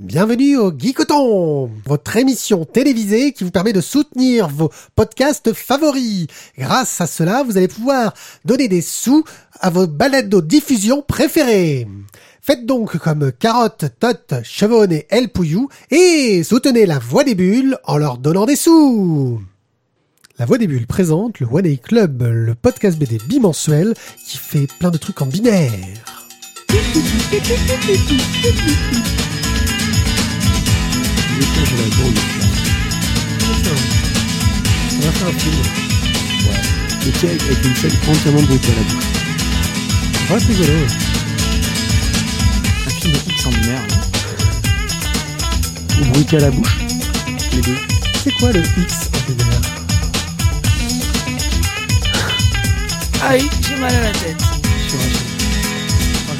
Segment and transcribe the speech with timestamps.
[0.00, 6.28] Bienvenue au Geekoton, votre émission télévisée qui vous permet de soutenir vos podcasts favoris.
[6.56, 8.14] Grâce à cela, vous allez pouvoir
[8.44, 9.24] donner des sous
[9.58, 11.88] à vos balados diffusion préférées.
[12.40, 17.76] Faites donc comme Carotte, Tot, Chevonne et El Pouillou et soutenez la Voix des Bulles
[17.82, 19.42] en leur donnant des sous.
[20.38, 23.94] La Voix des Bulles présente le One A Club, le podcast BD bimensuel
[24.24, 25.72] qui fait plein de trucs en binaire.
[31.38, 32.18] L'étage de la bande.
[34.92, 35.54] On va faire un film.
[37.06, 39.04] Le tien avec une scène entièrement brutale à la bouche.
[40.30, 40.72] Ouais, c'est rigolo.
[40.72, 40.86] ouais.
[42.86, 43.80] Un film de X en là.
[46.00, 46.76] Ou brutal à la bouche.
[47.52, 47.78] les deux.
[48.24, 49.60] C'est quoi le X en binaire
[53.22, 54.47] Aïe, j'ai mal à la tête.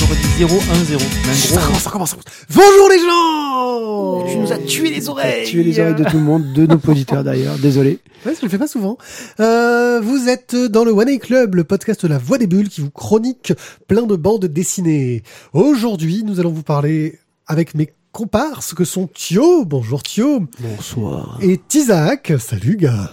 [0.09, 1.03] J'aurais dit 0, 1, 0.
[1.25, 2.47] Mais un Ça commence, ça commence, ça commence.
[2.55, 5.47] Bonjour les gens Tu nous as tué les oreilles.
[5.47, 7.59] Tuer les oreilles de tout le monde, de nos auditeurs d'ailleurs.
[7.59, 7.99] Désolé.
[8.25, 8.97] Ouais, je le fais pas souvent.
[9.41, 12.71] Euh, vous êtes dans le One A Club, le podcast de la Voix des Bulles
[12.71, 13.53] qui vous chronique
[13.87, 15.23] plein de bandes dessinées.
[15.53, 21.39] Aujourd'hui, nous allons vous parler avec mes comparses que sont Thio, bonjour Thio, Bonsoir.
[21.43, 23.11] et Tizak, salut gars.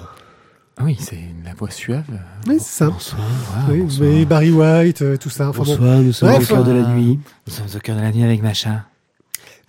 [0.78, 2.04] Ah oui, c'est la voix suave.
[2.48, 2.88] Oui, c'est ça.
[2.90, 3.22] Bonsoir.
[3.56, 4.10] Ah, Oui, bonsoir.
[4.10, 5.50] mais Barry White, euh, tout ça.
[5.50, 5.72] Enfin bon.
[5.78, 7.20] Bonsoir, nous sommes Bref, au cœur de la nuit.
[7.48, 8.84] Nous sommes au cœur de la nuit avec Macha.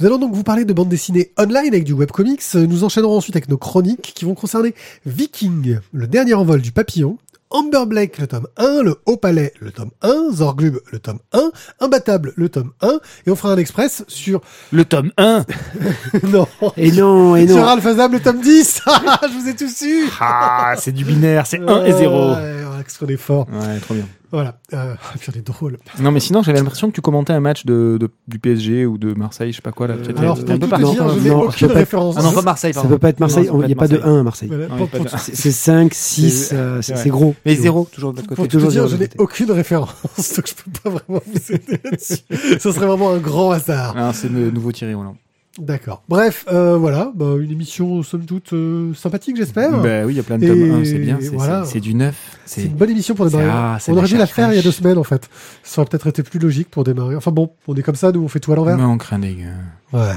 [0.01, 2.43] Nous allons donc vous parler de bandes dessinées online avec du webcomics.
[2.55, 4.75] Nous enchaînerons ensuite avec nos chroniques qui vont concerner
[5.07, 7.17] Viking, le dernier envol du papillon,
[7.51, 11.51] Amber Blake, le tome 1, le Haut Palais, le tome 1, Zorglub, le tome 1,
[11.81, 14.41] Imbattable, le tome 1, et on fera un express sur...
[14.73, 15.45] Le tome 1.
[16.25, 17.67] non Et non, et Sur non.
[17.69, 18.83] Alphazam, le tome 10
[19.23, 22.33] Je vous ai tous su Ah, c'est du binaire, c'est 1 et 0.
[22.35, 22.65] Ouais,
[23.03, 23.47] on est fort.
[23.53, 24.07] Ouais, trop bien.
[24.33, 24.59] Voilà.
[24.75, 25.79] Euh, puis on est drôle.
[26.01, 28.99] Non, mais sinon, j'avais l'impression que tu commentais un match de, de- du PSG ou
[28.99, 29.95] de Marseille, je sais pas quoi, là.
[29.95, 32.17] Euh, Alors, un peu dire, non, je n'ai non, aucune ça référence.
[32.19, 32.95] Ah non, pas Marseille, Ça pardon.
[32.95, 33.47] peut pas être Marseille.
[33.47, 34.13] Ça Il n'y a être pas de Marseille.
[34.13, 34.49] 1 à Marseille.
[34.49, 37.35] Voilà, C'est- C'est 5, 6, C'est- euh, gros.
[37.47, 38.49] Mais C'est 0, toujours de l'autre côté.
[38.49, 39.95] toujours dire, je n'ai aucune référence,
[40.37, 42.59] donc je peux pas vraiment vous aider là-dessus.
[42.61, 43.95] Ce serait vraiment un grand hasard.
[43.97, 45.17] Ah, c'est le nouveau Thierry Roland.
[45.59, 46.03] D'accord.
[46.09, 49.71] Bref, euh, voilà, bah, une émission somme toute euh, sympathique, j'espère.
[49.81, 51.19] Bah oui, il y a plein de tomes 1, c'est bien.
[51.21, 51.65] c'est- voilà.
[51.81, 52.17] Du neuf.
[52.45, 53.49] c'est une bonne émission pour démarrer.
[53.51, 55.29] ah, on aurait dû la faire il y a deux semaines en fait.
[55.63, 57.17] Ça aurait peut-être été plus logique pour démarrer.
[57.17, 58.77] Enfin bon, on est comme ça, nous on fait tout à l'envers.
[58.77, 59.99] Mais on craint des gars.
[59.99, 60.13] Ouais.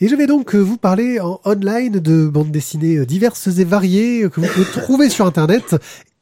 [0.00, 3.64] Et je vais donc euh, vous parler en online de bandes dessinées euh, diverses et
[3.64, 5.76] variées euh, que vous pouvez trouver sur internet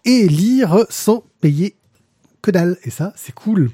[0.04, 1.76] et lire sans payer
[2.42, 2.76] que dalle.
[2.84, 3.70] Et ça, c'est cool.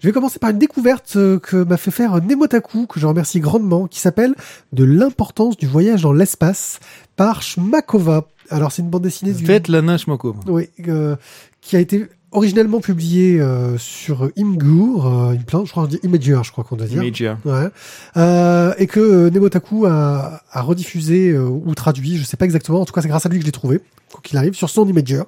[0.00, 3.40] Je vais commencer par une découverte euh, que m'a fait faire Nemotaku, que je remercie
[3.40, 4.34] grandement, qui s'appelle
[4.72, 6.80] De l'importance du voyage dans l'espace
[7.16, 8.26] par Shmakova.
[8.50, 9.44] Alors c'est une bande dessinée du...
[9.46, 10.36] Faites la Moko.
[10.46, 11.16] Oui, euh,
[11.62, 15.98] qui a été originellement publié euh, sur Imgur, euh, une plante, je crois, on dit
[16.02, 17.02] Imager, je crois qu'on doit dire.
[17.02, 17.36] Major.
[17.44, 17.68] Ouais.
[18.16, 22.80] Euh, et que euh, Nemotaku a, a rediffusé euh, ou traduit, je sais pas exactement,
[22.80, 23.80] en tout cas c'est grâce à lui que je l'ai trouvé,
[24.10, 25.22] quoi qu'il arrive, sur son Imager,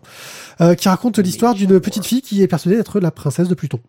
[0.61, 3.81] euh, qui raconte l'histoire d'une petite fille qui est persuadée d'être la princesse de Pluton.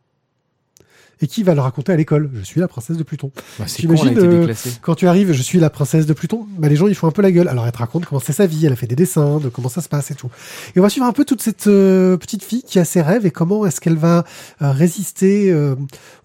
[1.21, 2.29] Et qui va le raconter à l'école?
[2.33, 3.31] Je suis la princesse de Pluton.
[3.57, 4.53] Bah, c'est con, a euh.
[4.81, 7.11] Quand tu arrives, je suis la princesse de Pluton, bah, les gens ils font un
[7.11, 7.47] peu la gueule.
[7.47, 9.69] Alors elle te raconte comment c'est sa vie, elle a fait des dessins, de comment
[9.69, 10.29] ça se passe et tout.
[10.75, 13.25] Et on va suivre un peu toute cette euh, petite fille qui a ses rêves
[13.25, 14.25] et comment est-ce qu'elle va
[14.61, 15.55] euh, résister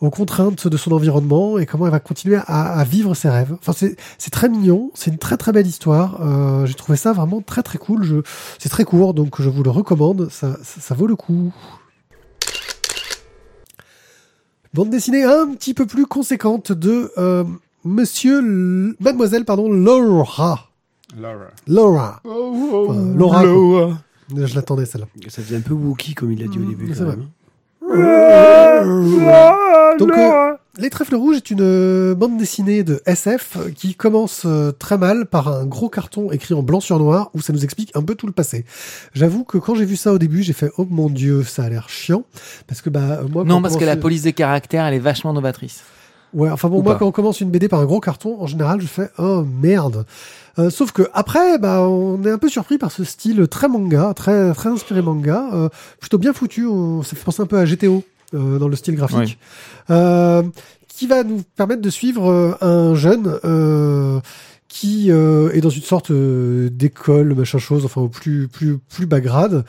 [0.00, 3.54] aux contraintes de son environnement et comment elle va continuer à, à vivre ses rêves.
[3.60, 6.20] Enfin c'est c'est très mignon, c'est une très très belle histoire.
[6.20, 8.02] Euh, J'ai trouvé ça vraiment très très cool.
[8.02, 8.16] Je
[8.58, 10.28] c'est très court donc je vous le recommande.
[10.30, 11.52] Ça ça, ça vaut le coup.
[14.74, 17.44] Bande dessinée un petit peu plus conséquente de euh,
[17.84, 20.68] Monsieur, L- Mademoiselle, pardon, Laura.
[21.66, 22.20] Laura.
[22.24, 23.42] Enfin, Laura.
[23.42, 23.98] quoi.
[24.46, 25.06] Je l'attendais celle-là.
[25.28, 26.94] Ça faisait un peu Wookie comme il a dit au début.
[26.94, 27.16] c'est vrai.
[29.98, 34.70] Donc, euh, Les Trèfles Rouges est une euh, bande dessinée de SF qui commence euh,
[34.70, 37.90] très mal par un gros carton écrit en blanc sur noir où ça nous explique
[37.96, 38.64] un peu tout le passé.
[39.12, 41.68] J'avoue que quand j'ai vu ça au début, j'ai fait oh mon dieu, ça a
[41.68, 42.22] l'air chiant
[42.68, 45.82] parce que bah moi Non, parce que la police des caractères, elle est vachement novatrice.
[46.32, 47.00] Ouais, enfin bon, Ou moi pas.
[47.00, 50.06] quand on commence une BD par un gros carton, en général, je fais oh merde.
[50.60, 54.14] Euh, sauf que après, bah, on est un peu surpris par ce style très manga,
[54.14, 55.68] très très inspiré manga, euh,
[55.98, 56.66] plutôt bien foutu.
[56.66, 58.00] On, ça fait penser un peu à GTO euh,
[58.32, 59.38] dans le style graphique,
[59.90, 60.42] euh,
[60.88, 64.20] qui va nous permettre de suivre euh, un jeune euh,
[64.70, 69.06] qui euh, est dans une sorte euh, d'école, machin chose, enfin au plus plus plus
[69.06, 69.64] bas grade,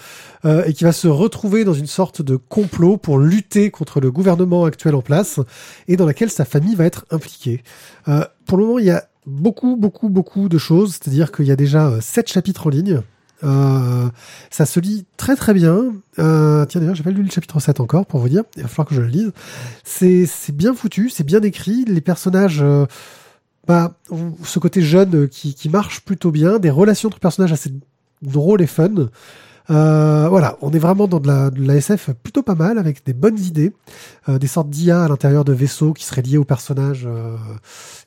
[0.45, 4.11] euh, et qui va se retrouver dans une sorte de complot pour lutter contre le
[4.11, 5.39] gouvernement actuel en place
[5.87, 7.63] et dans laquelle sa famille va être impliquée.
[8.07, 10.91] Euh, pour le moment, il y a beaucoup, beaucoup, beaucoup de choses.
[10.91, 13.01] C'est-à-dire qu'il y a déjà euh, sept chapitres en ligne.
[13.43, 14.09] Euh,
[14.49, 15.93] ça se lit très très bien.
[16.19, 18.43] Euh, tiens d'ailleurs, j'ai pas lu le chapitre 7 encore pour vous dire.
[18.55, 19.31] Il va falloir que je le lise.
[19.83, 21.85] C'est bien foutu, c'est bien écrit.
[21.85, 22.85] Les personnages, euh,
[23.67, 23.93] bah,
[24.43, 26.59] ce côté jeune qui, qui marche plutôt bien.
[26.59, 27.73] Des relations entre personnages assez
[28.21, 29.09] drôles et fun.
[29.71, 33.06] Euh, voilà, on est vraiment dans de la, de la SF plutôt pas mal, avec
[33.06, 33.71] des bonnes idées,
[34.27, 37.38] euh, des sortes d'IA à l'intérieur de vaisseaux qui seraient liés aux personnages euh,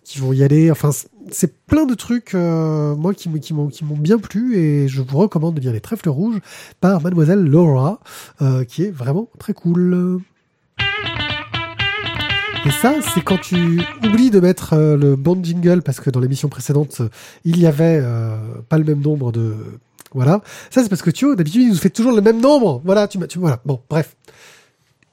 [0.02, 0.70] qui vont y aller.
[0.70, 0.90] Enfin,
[1.30, 5.54] c'est plein de trucs, euh, moi, qui, qui m'ont bien plu, et je vous recommande
[5.54, 6.40] de lire Les Trèfles Rouges
[6.80, 8.00] par Mademoiselle Laura,
[8.42, 10.20] euh, qui est vraiment très cool.
[12.66, 16.20] Et ça, c'est quand tu oublies de mettre euh, le bon jingle, parce que dans
[16.20, 17.02] l'émission précédente,
[17.44, 18.38] il y avait euh,
[18.70, 19.54] pas le même nombre de...
[20.14, 20.40] Voilà.
[20.70, 22.80] Ça, c'est parce que Thio, d'habitude, il nous fait toujours le même nombre.
[22.84, 23.26] Voilà, tu m'as...
[23.26, 23.38] Tu...
[23.38, 23.60] Voilà.
[23.64, 24.16] Bon, bref.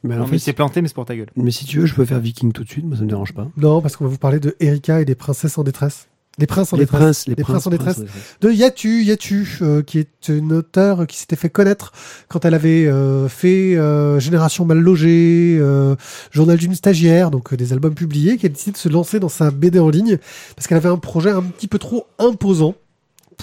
[0.03, 1.27] Mais Non, en mais il fait, s'est planté, mais c'est pour ta gueule.
[1.35, 3.33] mais si tu veux, je peux faire Viking tout de suite, moi ça me dérange
[3.33, 3.47] pas.
[3.57, 6.07] Non, parce qu'on va vous parler de Erika et des princesses en détresse.
[6.39, 6.99] Les princes en Les détresse.
[7.01, 7.95] princes, les Les princes princes, en détresse.
[7.97, 8.37] princes en détresse.
[8.41, 11.91] de Yatu, Yatu, euh, qui est une auteure qui s'était fait connaître
[12.29, 15.95] quand elle avait euh, fait euh, Génération mal logée, euh,
[16.31, 19.29] Journal d'une stagiaire, donc euh, des albums publiés, qui a décidé de se lancer dans
[19.29, 20.17] sa BD en ligne
[20.55, 22.75] parce qu'elle avait un projet un petit peu trop imposant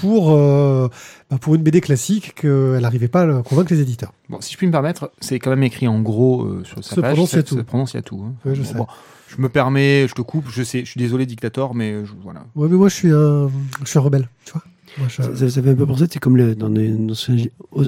[0.01, 0.89] pour euh,
[1.31, 4.13] bah, pour une BD classique qu'elle n'arrivait pas à convaincre les éditeurs.
[4.29, 6.95] Bon, si je puis me permettre, c'est quand même écrit en gros euh, sur sa
[6.97, 7.13] Se page.
[7.15, 7.57] prononce ça- Yatou.
[7.57, 8.23] Se prononce Yatou.
[8.25, 8.35] hein.
[8.45, 8.75] Ouais, je Bon, sais.
[8.75, 8.87] bon,
[9.29, 12.45] je me permets, je te coupe, je sais, je suis désolé, dictateur, mais je- voilà.
[12.57, 13.51] Ouais, mais moi je suis un,
[13.85, 14.63] je suis un rebelle, tu vois.
[14.97, 17.37] Moi, je- Ça, ça- ça fait un peu penser, c'est comme le- dans les anciens,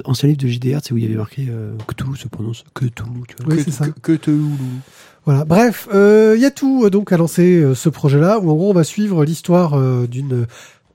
[0.05, 2.63] anciens livres de JDR, c'est où il y avait marqué euh, que tout se prononce
[2.75, 3.05] que tout.
[3.27, 3.53] Tu vois.
[3.55, 3.85] Oui, que, c'est ça.
[4.27, 4.51] loulou.
[5.25, 5.43] Voilà.
[5.45, 8.83] Bref, euh, Yatu euh, donc a lancé euh, ce projet-là où en gros on va
[8.83, 10.45] suivre l'histoire euh, d'une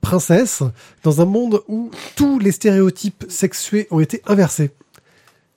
[0.06, 0.62] princesse
[1.03, 4.70] dans un monde où tous les stéréotypes sexués ont été inversés.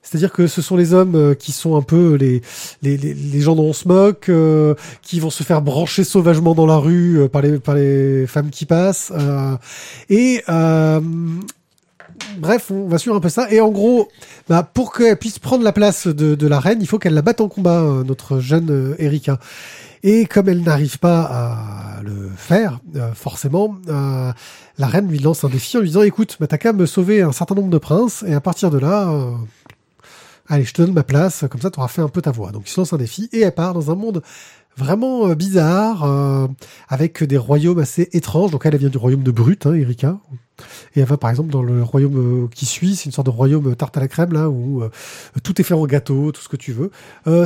[0.02, 2.42] C'est-à-dire que ce sont les hommes euh, qui sont un peu les,
[2.82, 4.74] les, gens dont on se moque, euh,
[5.04, 8.50] qui vont se faire brancher sauvagement dans la rue euh, par, les, par les femmes
[8.50, 9.14] qui passent.
[10.10, 10.42] et
[12.40, 13.52] bref, on va suivre un peu ça.
[13.52, 14.08] Et en gros,
[14.48, 17.22] bah, pour qu'elle puisse prendre la place de, de la reine, il faut qu'elle la
[17.22, 19.38] batte en combat, notre jeune Erika.
[20.04, 24.32] Et comme elle n'arrive pas à le faire, euh, forcément, euh,
[24.78, 27.22] la reine lui lance un défi en lui disant "Écoute, bah, t'as qu'à me sauver
[27.22, 29.34] un certain nombre de princes, et à partir de là, euh,
[30.48, 32.64] allez, je te donne ma place, comme ça, t'auras fait un peu ta voix." Donc,
[32.70, 34.24] il se lance un défi et elle part dans un monde
[34.80, 36.48] vraiment euh, bizarre, euh,
[36.88, 38.52] avec des royaumes assez étranges.
[38.52, 40.18] Donc, elle, vient du royaume de Brut, hein, Erika.
[40.96, 43.32] Et elle va par exemple dans le royaume euh, qui suit, c'est une sorte de
[43.32, 44.90] royaume tarte à la crème là où euh,
[45.42, 46.92] tout est fait en gâteau, tout ce que tu veux.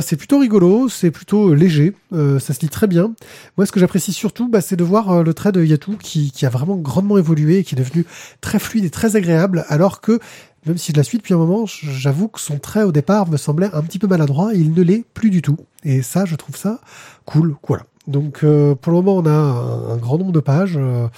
[0.00, 3.14] C'est plutôt rigolo, c'est plutôt léger, ça se lit très bien.
[3.56, 6.46] Moi, ce que j'apprécie surtout, bah, c'est de voir le trait de Yatou qui, qui
[6.46, 8.04] a vraiment grandement évolué qui est devenu
[8.40, 10.18] très fluide et très agréable, alors que
[10.66, 13.36] même si je la suis depuis un moment, j'avoue que son trait au départ me
[13.36, 15.58] semblait un petit peu maladroit et il ne l'est plus du tout.
[15.84, 16.80] Et ça, je trouve ça
[17.26, 17.56] cool.
[17.68, 17.84] Voilà.
[18.06, 20.76] Donc euh, pour le moment, on a un, un grand nombre de pages.
[20.76, 21.08] euh,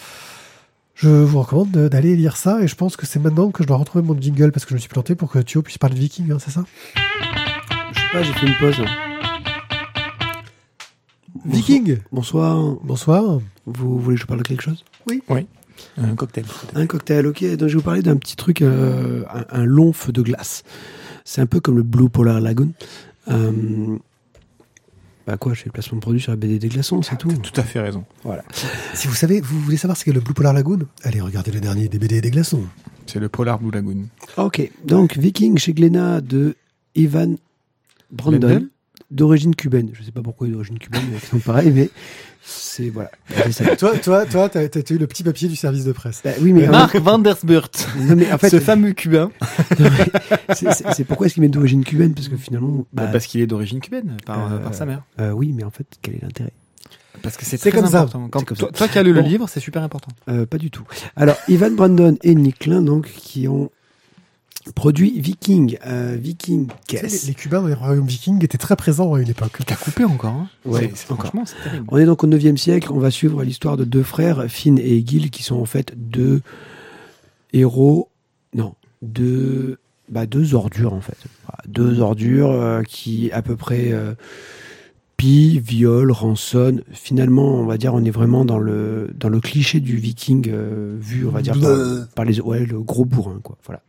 [0.94, 3.68] je vous recommande de- d'aller lire ça et je pense que c'est maintenant que je
[3.68, 5.94] dois retrouver mon jingle parce que je me suis planté pour que Thio puisse parler
[5.94, 6.64] de Viking, hein, c'est ça?
[6.94, 8.76] Je sais pas, j'ai fait une pause.
[11.44, 12.76] Viking Bonsoir.
[12.82, 13.40] Bonsoir.
[13.66, 14.84] Vous voulez que je parle de quelque chose?
[15.98, 16.44] Un cocktail.
[16.74, 17.42] Un cocktail, ok.
[17.56, 20.62] Donc je vais vous parler d'un petit truc, euh, un, un long feu de glace.
[21.24, 22.72] C'est un peu comme le Blue Polar Lagoon.
[23.28, 23.96] Euh,
[25.26, 27.32] bah quoi, je fais le placement de produit sur la BD des glaçons, c'est tout.
[27.32, 28.04] Tout à fait raison.
[28.94, 31.60] Si vous savez, vous voulez savoir ce qu'est le Blue Polar Lagoon Allez, regardez le
[31.60, 32.62] dernier des BD des glaçons.
[33.06, 34.04] C'est le Polar Blue Lagoon.
[34.36, 36.54] Ok, donc Viking chez Glénat de
[36.94, 37.34] Ivan
[38.12, 38.68] Brandon, Brandon
[39.10, 39.90] d'origine cubaine.
[39.94, 41.90] Je sais pas pourquoi il est d'origine cubaine, mais c'est pareil, mais
[42.48, 43.10] c'est voilà.
[43.50, 43.74] Ça.
[43.76, 46.20] toi, toi, toi, t'as t'as eu le petit papier du service de presse.
[46.24, 47.88] Bah oui, mais, Mark Vandersburt.
[47.98, 49.30] non, mais en fait, ce fameux cubain.
[50.54, 52.14] c'est- c'est c'est pourquoi est-ce qu'il met d'origine cubaine?
[52.14, 55.02] Parce que finalement, Bah, bah, parce qu'il est d'origine cubaine, par, Euh, par sa mère.
[55.20, 56.52] euh, oui, mais en fait, quel est l'intérêt?
[57.22, 58.00] Parce que c'est très comme ça.
[58.02, 58.28] important.
[58.28, 58.78] Quand C'est comme toi, ça.
[58.78, 59.28] toi qui as lu le Bon.
[59.28, 60.12] livre, c'est super important.
[60.28, 60.84] Euh, Pas du tout.
[61.16, 63.70] Alors, Ivan Brandon et Nick Klein, donc, qui ont
[64.74, 67.22] produit Viking, euh, Viking Caisse.
[67.22, 69.58] Les, les Cubains dans les royaumes vikings étaient très présents à une époque.
[69.66, 71.26] T'as coupé encore, hein Ouais, C'est- encore.
[71.26, 71.86] Franchement, c'est terrible.
[71.88, 74.96] On est donc au 9e siècle, on va suivre l'histoire de deux frères, Finn et
[74.96, 76.42] Egil, qui sont en fait deux
[77.52, 78.08] héros,
[78.54, 79.78] non, deux,
[80.10, 81.16] bah, deux ordures en fait.
[81.68, 84.14] Deux ordures euh, qui à peu près euh,
[85.16, 86.82] pillent, violent, rançonnent.
[86.92, 90.96] Finalement, on va dire, on est vraiment dans le, dans le cliché du viking euh,
[91.00, 93.56] vu, on va dire, par, par les, ouais, le gros bourrin, quoi.
[93.64, 93.82] Voilà.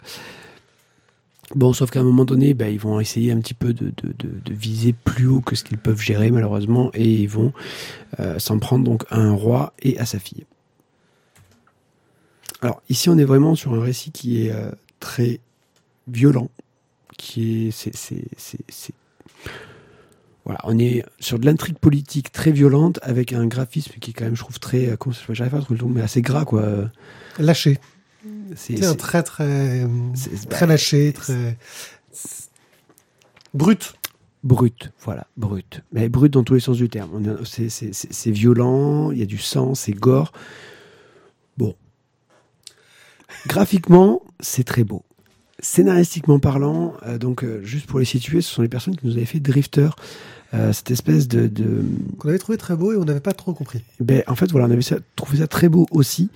[1.55, 3.93] Bon, sauf qu'à un moment donné, bah, ils vont essayer un petit peu de,
[4.49, 7.53] viser plus haut que ce qu'ils peuvent gérer, malheureusement, et ils vont
[8.19, 10.45] euh, s'en prendre donc à un roi et à sa fille.
[12.61, 15.39] Alors, ici, on est vraiment sur un récit qui est euh, très
[16.07, 16.49] violent,
[17.17, 17.93] qui est.
[20.43, 24.23] Voilà, on est sur de l'intrigue politique très violente avec un graphisme qui est quand
[24.25, 24.89] même, je trouve, très.
[24.89, 26.89] euh, Comment ça J'arrive pas à trouver le mais assez gras, quoi.
[27.39, 27.79] Lâché.
[28.55, 29.85] C'est un très très
[30.49, 31.57] très bah, lâché, très
[33.53, 33.93] brut.
[34.43, 35.81] brut, voilà, brut.
[35.91, 37.37] Mais brut dans tous les sens du terme.
[37.43, 40.31] C'est violent, il y a du sang, c'est gore.
[41.57, 41.75] Bon.
[43.47, 45.03] Graphiquement, c'est très beau.
[45.59, 49.13] Scénaristiquement parlant, euh, donc euh, juste pour les situer, ce sont les personnes qui nous
[49.17, 49.89] avaient fait Drifter,
[50.53, 51.83] euh, cette espèce de, de,
[52.19, 53.81] Qu'on avait trouvé très beau et on n'avait pas trop compris.
[53.99, 56.29] Ben, en fait, voilà, on avait ça- trouvé ça très beau aussi,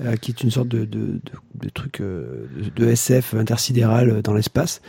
[0.00, 1.20] euh, qui est une sorte de,
[1.74, 4.80] truc euh, de, SF intersidéral euh, dans l'espace,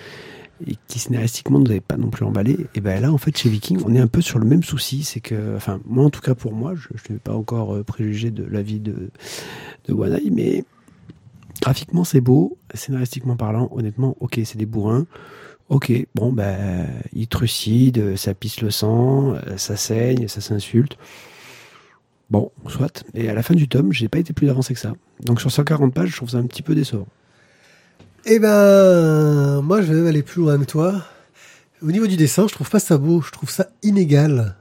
[0.65, 2.67] et qui scénaristiquement ne nous avait pas non plus emballé.
[2.75, 5.03] Et ben là, en fait, chez Viking, on est un peu sur le même souci,
[5.03, 8.31] c'est que, enfin, moi en tout cas pour moi, je je n'ai pas encore préjugé
[8.31, 9.09] de l'avis de,
[9.87, 10.63] de Wanai, mais
[11.61, 15.07] graphiquement c'est beau, scénaristiquement parlant, honnêtement, ok, c'est des bourrins.
[15.69, 20.97] Ok, bon, ben, ils trucident, ça pisse le sang, ça saigne, ça s'insulte.
[22.31, 23.03] Bon, soit.
[23.13, 24.93] Et à la fin du tome, j'ai pas été plus avancé que ça.
[25.19, 27.07] Donc sur 140 pages, je trouve ça un petit peu décevant.
[28.25, 31.03] Eh ben, moi, je vais même aller plus loin que toi.
[31.81, 33.21] Au niveau du dessin, je trouve pas ça beau.
[33.21, 34.55] Je trouve ça inégal.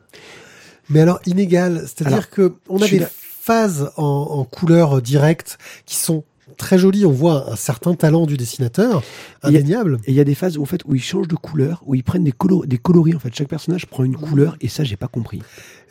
[0.88, 6.24] Mais alors inégal, c'est-à-dire que on a des phases en, en couleur directe qui sont
[6.56, 7.06] très jolies.
[7.06, 9.02] On voit un certain talent du dessinateur,
[9.42, 9.98] indéniable.
[10.06, 11.94] Et il y a des phases où, en fait, où ils changent de couleur, où
[11.94, 13.14] ils prennent des, colo- des coloris.
[13.14, 15.42] En fait, chaque personnage prend une couleur, et ça, j'ai pas compris.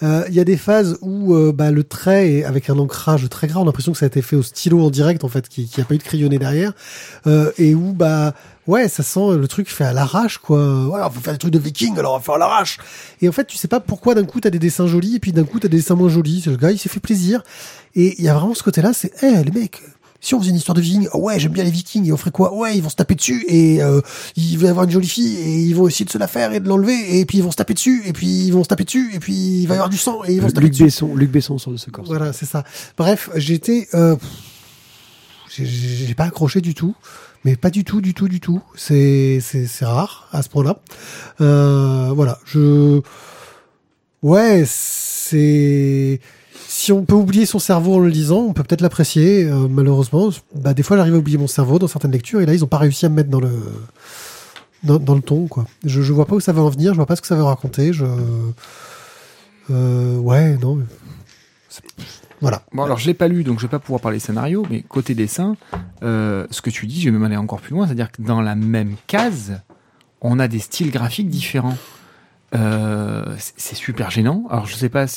[0.01, 3.28] Euh, Il y a des phases où euh, bah, le trait est avec un ancrage
[3.30, 3.60] très gras.
[3.60, 5.68] On a l'impression que ça a été fait au stylo en direct, en fait, qui
[5.68, 6.74] qui a pas eu de crayonné derrière,
[7.28, 8.34] euh, et où bah
[8.68, 10.86] ouais, ça sent le truc fait à l'arrache, quoi.
[10.86, 12.78] Voilà, on faut faire des trucs de viking, alors on va faire à l'arrache.
[13.22, 15.34] Et en fait, tu sais pas pourquoi d'un coup t'as des dessins jolis et puis
[15.34, 16.44] d'un coup t'as des dessins moins jolis.
[16.46, 17.44] Le gars, il s'est fait plaisir.
[17.96, 19.82] Et il y a vraiment ce côté-là, c'est, eh les mecs.
[20.21, 22.17] Si on faisait une histoire de vikings, oh ouais, j'aime bien les vikings, et on
[22.17, 22.53] ferait quoi?
[22.53, 24.01] Ouais, ils vont se taper dessus, et euh,
[24.35, 26.51] il va y avoir une jolie fille, et ils vont essayer de se la faire
[26.51, 28.67] et de l'enlever, et puis ils vont se taper dessus, et puis ils vont se
[28.67, 30.65] taper dessus, et puis il va y avoir du sang, et ils vont se taper
[30.65, 30.83] Luc dessus.
[30.83, 32.03] Besson, Luc Besson sort de ce corps.
[32.05, 32.65] Voilà, c'est ça.
[32.97, 34.17] Bref, j'étais, euh,
[35.57, 36.95] j'ai- pas accroché du tout,
[37.45, 38.61] mais pas du tout, du tout, du tout.
[38.75, 40.79] C'est c'est c'est rare à ce point-là.
[41.39, 42.99] Euh, voilà, je,
[44.21, 46.19] ouais, c'est
[46.79, 49.43] si on peut oublier son cerveau en le lisant, on peut peut-être l'apprécier.
[49.43, 52.53] euh, malheureusement, bah des fois j'arrive à oublier mon cerveau dans certaines lectures, et là
[52.53, 53.51] ils ont pas réussi à me mettre dans le
[54.83, 55.65] dans, le ton quoi.
[55.83, 57.36] Je je vois pas où ça va en venir, je vois pas ce que ça
[57.36, 57.91] va raconter.
[57.91, 58.05] Je
[59.69, 60.79] euh, ouais non.
[62.39, 62.63] Voilà.
[62.71, 65.15] Bon, alors je l'ai pas lu, donc je vais pas pouvoir parler scénario, mais côté
[65.15, 65.57] dessin,
[66.01, 68.39] euh, ce que tu dis, je vais même aller encore plus loin, c'est-à-dire que dans
[68.39, 69.59] la même case,
[70.21, 71.77] on a des styles graphiques différents.
[72.53, 74.45] C'est super gênant.
[74.50, 75.07] Alors je sais pas,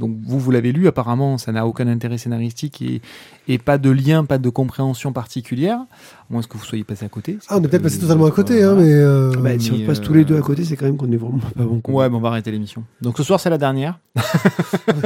[0.00, 3.00] donc vous vous l'avez lu, apparemment ça n'a aucun intérêt scénaristique et,
[3.46, 5.78] et pas de lien, pas de compréhension particulière.
[5.78, 5.86] À
[6.32, 7.38] moins que vous soyez passé à côté.
[7.48, 9.98] Ah, on est peut-être passé totalement à côté, hein, mais euh, Bah, si on passe
[9.98, 11.80] euh, tous les deux à côté, c'est quand même qu'on est vraiment pas bon.
[11.80, 11.94] quoi.
[11.94, 12.82] Ouais, bon, on va arrêter l'émission.
[13.00, 13.98] Donc ce soir c'est la dernière.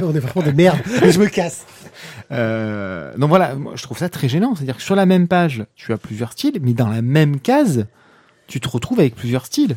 [0.02, 0.78] on est vraiment des merdes.
[0.86, 1.66] Je me casse.
[2.30, 4.54] Euh, donc voilà, moi, je trouve ça très gênant.
[4.54, 7.86] C'est-à-dire que sur la même page, tu as plusieurs styles, mais dans la même case,
[8.46, 9.76] tu te retrouves avec plusieurs styles.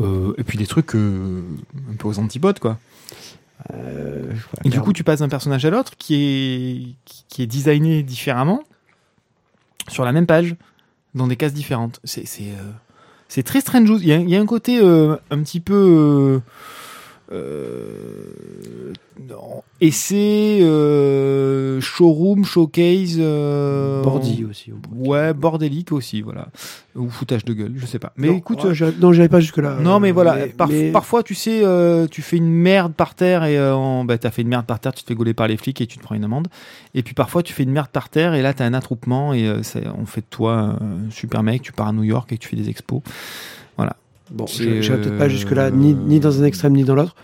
[0.00, 1.42] Euh, et puis des trucs euh,
[1.92, 2.78] un peu aux antipodes, quoi.
[3.72, 7.42] Euh, voilà, Et du coup, tu passes d'un personnage à l'autre qui est, qui, qui
[7.42, 8.64] est designé différemment
[9.88, 10.56] sur la même page,
[11.14, 12.00] dans des cases différentes.
[12.04, 12.70] C'est, c'est, euh,
[13.28, 13.88] c'est très strange.
[14.00, 16.40] Il y a, il y a un côté euh, un petit peu.
[17.30, 18.92] Euh,
[19.30, 23.16] euh, essai, euh, showroom, showcase.
[23.18, 24.72] Euh, Bordy aussi.
[24.72, 26.48] on Ouais, bordélique aussi, voilà.
[26.96, 28.12] Ou foutage de gueule, je sais pas.
[28.16, 29.76] Mais Non, écoute, ouais, j'irai- non, j'irai pas jusque là.
[29.80, 33.14] non, mais voilà, Mais- par- mais- parfois, tu sais, euh, tu fais une merde par
[33.14, 35.34] terre et euh, en- bah, t'as fait une merde par terre, tu te fais gauler
[35.34, 36.48] par les flics et tu te prends une amende.
[36.94, 39.46] Et puis parfois, tu fais une merde par terre et là, t'as un attroupement et
[39.46, 39.60] euh,
[39.98, 42.56] on fait de toi un super mec, tu pars à New York et tu fais
[42.56, 43.00] des expos.
[44.32, 47.14] Bon, je j'irai peut-être pas euh, jusque-là, ni, ni dans un extrême ni dans l'autre.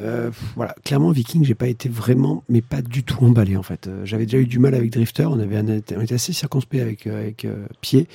[0.00, 3.86] Euh, voilà, clairement, Viking, j'ai pas été vraiment, mais pas du tout emballé en fait.
[3.86, 5.66] Euh, J'avais déjà eu du mal avec Drifter, on, avait un-
[5.96, 8.06] on était assez circonspect avec, euh, avec euh, Pied.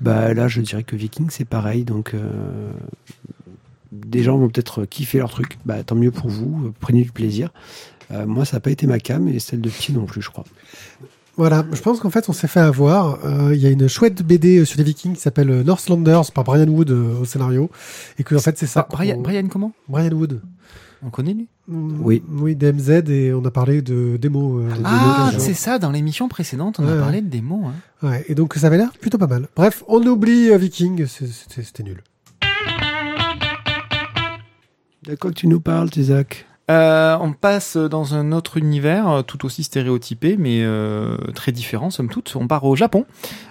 [0.00, 1.84] Bah, là, je dirais que Viking, c'est pareil.
[1.84, 2.72] Donc, euh,
[3.92, 5.56] des gens vont peut-être kiffer leur truc.
[5.64, 7.50] Bah, tant mieux pour vous, euh, prenez du plaisir.
[8.10, 10.28] Euh, moi, ça n'a pas été ma cam et celle de Pied non plus, je
[10.30, 10.44] crois.
[11.36, 13.18] Voilà, je pense qu'en fait, on s'est fait avoir.
[13.24, 16.44] Euh, Il y a une chouette BD sur les Vikings qui s'appelle euh, Northlanders par
[16.44, 17.70] Brian Wood euh, au scénario,
[18.18, 18.86] et que en fait, c'est ça.
[18.92, 19.72] Ah, Brian, comment?
[19.88, 20.40] Brian Wood.
[21.02, 21.48] On connaît lui?
[21.68, 22.22] Mm, Oui.
[22.30, 24.60] Oui, DMZ et on a parlé de démo.
[24.60, 27.00] euh, de Ah, c'est ça, dans l'émission précédente, on Ouais, a ouais.
[27.00, 27.66] parlé de démos.
[27.66, 28.06] Hein.
[28.08, 29.48] Ouais, et donc ça avait l'air plutôt pas mal.
[29.56, 32.02] Bref, on oublie euh, Viking, c'était nul.
[35.06, 36.46] De quoi tu nous parles, Isaac?
[36.70, 41.90] Euh, on passe dans un autre univers, euh, tout aussi stéréotypé, mais euh, très différent,
[41.90, 42.34] somme toute.
[42.36, 43.04] On part au Japon.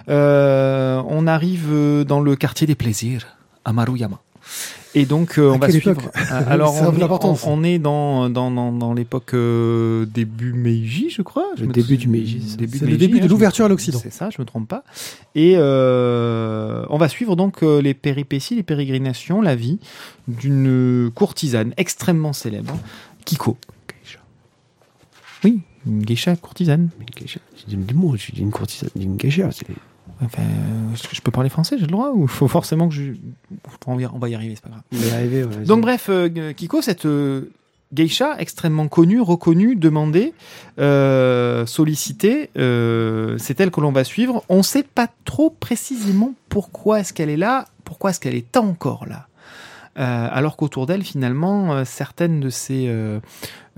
[0.08, 3.26] Euh, on arrive dans le quartier des plaisirs,
[3.64, 4.20] à Maruyama.
[4.96, 6.00] Et donc euh, on va suivre.
[6.16, 11.10] Euh, Alors on, est, on- on est dans dans dans, dans l'époque euh, début Meiji,
[11.10, 11.46] je crois.
[11.56, 13.68] Je Le début du Meiji, c'est le Meiji, début hein, de je me l'ouverture à
[13.68, 13.98] l'Occident.
[14.00, 14.84] C'est ça, je me trompe pas.
[15.34, 19.78] Et euh, on va suivre donc euh, les péripéties, les pérégrinations, la vie
[20.28, 22.78] d'une courtisane extrêmement célèbre,
[23.24, 23.56] Kiko.
[25.42, 26.88] Oui, une geisha courtisane.
[26.98, 29.50] Mais une geisha, j'ai dit mot, j'ai dit une courtisane, une geisha.
[30.24, 30.42] Enfin,
[30.92, 32.10] est-ce que je peux parler français, j'ai le droit?
[32.14, 33.12] Ou faut forcément que je.
[33.86, 34.82] On va y- arriver, c'est pas grave.
[34.92, 35.64] On va y arriver, ouais.
[35.64, 37.50] Donc bref, euh, Kiko, cette euh,
[37.92, 40.34] geisha extrêmement connue, reconnue, demandée,
[40.78, 42.50] euh, sollicitée,
[43.38, 44.44] c'est elle que l'on va suivre.
[44.48, 48.56] On ne sait pas trop précisément pourquoi est-ce qu'elle est là, pourquoi est-ce qu'elle est
[48.56, 49.26] encore là.
[49.98, 53.20] Euh, alors qu'autour d'elle, finalement, euh, certaines de ses euh,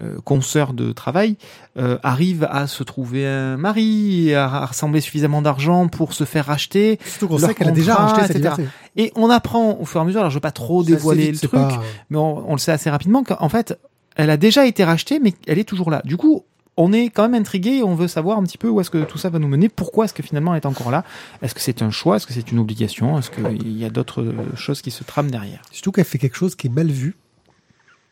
[0.01, 1.37] euh, consoeurs de travail
[1.79, 6.47] euh, arrivent à se trouver un mari, à, à rassembler suffisamment d'argent pour se faire
[6.47, 6.99] racheter.
[7.05, 8.39] Surtout qu'on sait qu'elle a déjà racheté etc.
[8.39, 8.65] liberté.
[8.97, 11.33] Et on apprend au fur et à mesure, alors je ne veux pas trop dévoiler
[11.33, 13.79] vite, le truc, pas- mais on, on le sait assez rapidement qu'en fait,
[14.17, 16.01] elle a déjà été rachetée, mais elle est toujours là.
[16.07, 16.45] Du coup,
[16.77, 19.05] on est quand même intrigué et on veut savoir un petit peu où est-ce que
[19.05, 19.69] tout ça va nous mener.
[19.69, 21.05] Pourquoi est-ce que finalement elle est encore là
[21.43, 24.23] Est-ce que c'est un choix Est-ce que c'est une obligation Est-ce qu'il y a d'autres
[24.23, 27.17] euh, choses qui se trament derrière Surtout qu'elle fait quelque chose qui est mal vu.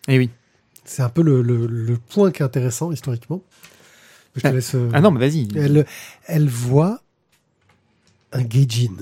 [0.08, 0.30] Eh oui.
[0.84, 3.42] C'est un peu le, le- le point qui est intéressant historiquement.
[4.36, 4.52] Je te Ah.
[4.52, 4.74] laisse.
[4.74, 5.46] euh, Ah non, mais vas-y.
[5.56, 5.86] Elle,
[6.26, 7.00] elle voit
[8.32, 8.96] un gaijin.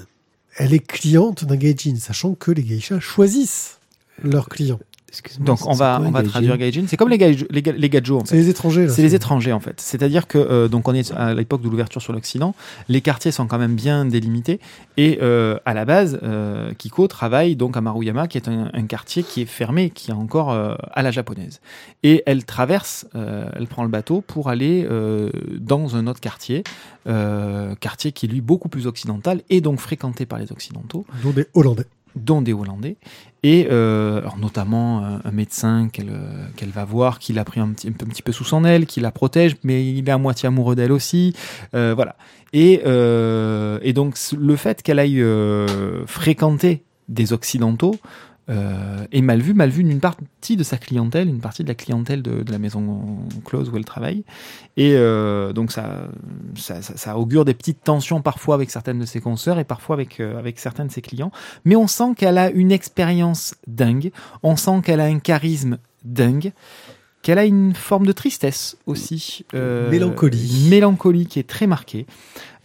[0.59, 3.79] Elle est cliente d'un gaijin, sachant que les geishas choisissent
[4.23, 4.81] leurs clients.
[5.41, 6.85] Donc on va on va traduire gaijin.
[6.87, 8.29] C'est comme les gaijin, les, les gajo en fait.
[8.29, 8.87] C'est les étrangers.
[8.87, 8.93] là.
[8.93, 9.81] C'est les étrangers en fait.
[9.81, 12.55] C'est-à-dire que euh, donc on est à l'époque de l'ouverture sur l'Occident,
[12.89, 14.61] les quartiers sont quand même bien délimités
[14.97, 18.87] et euh, à la base, euh, Kiko travaille donc à Maruyama, qui est un, un
[18.87, 21.61] quartier qui est fermé, qui est encore euh, à la japonaise.
[22.03, 26.65] Et elle traverse, euh, elle prend le bateau pour aller euh, dans un autre quartier,
[27.07, 31.31] euh, quartier qui est lui beaucoup plus occidental et donc fréquenté par les occidentaux Dont
[31.31, 31.87] des Hollandais.
[32.17, 32.97] Dont des Hollandais,
[33.43, 37.69] et euh, alors notamment euh, un médecin qu'elle euh, va voir, qui l'a pris un
[37.69, 40.47] petit, un petit peu sous son aile, qui la protège, mais il est à moitié
[40.47, 41.35] amoureux d'elle aussi,
[41.73, 42.17] voilà.
[42.53, 45.25] Et, et donc le fait qu'elle aille
[46.07, 47.97] fréquenter des Occidentaux
[48.51, 51.75] euh, est mal vu, mal vu d'une partie de sa clientèle, une partie de la
[51.75, 54.25] clientèle de, de la maison close où elle travaille.
[54.77, 56.09] Et euh, donc ça,
[56.57, 59.95] ça, ça, ça augure des petites tensions parfois avec certaines de ses consoeurs et parfois
[59.95, 61.31] avec, euh, avec certains de ses clients.
[61.65, 64.11] Mais on sent qu'elle a une expérience dingue,
[64.43, 66.53] on sent qu'elle a un charisme dingue,
[67.23, 69.45] qu'elle a une forme de tristesse aussi.
[69.55, 70.67] euh, Mélancolie.
[70.69, 72.07] mélancolie qui est très marquée.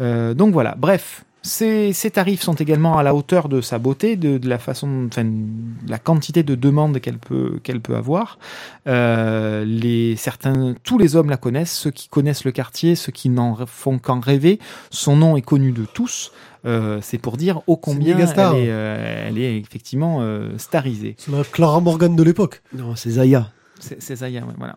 [0.02, 1.24] Euh, donc voilà, bref.
[1.48, 5.08] Ces, ces tarifs sont également à la hauteur de sa beauté, de, de la façon,
[5.08, 8.38] enfin, de la quantité de demandes qu'elle peut, qu'elle peut avoir.
[8.86, 13.30] Euh, les, certains, tous les hommes la connaissent, ceux qui connaissent le quartier, ceux qui
[13.30, 14.60] n'en font qu'en rêver.
[14.92, 16.34] Son nom est connu de tous.
[16.66, 21.16] Euh, c'est pour dire ô combien elle est, euh, elle est effectivement euh, starisée.
[21.18, 22.62] C'est la Clara Morgan de l'époque.
[22.74, 23.52] Non, c'est Zaya.
[23.80, 24.76] C'est c'est Zaya, ouais, voilà.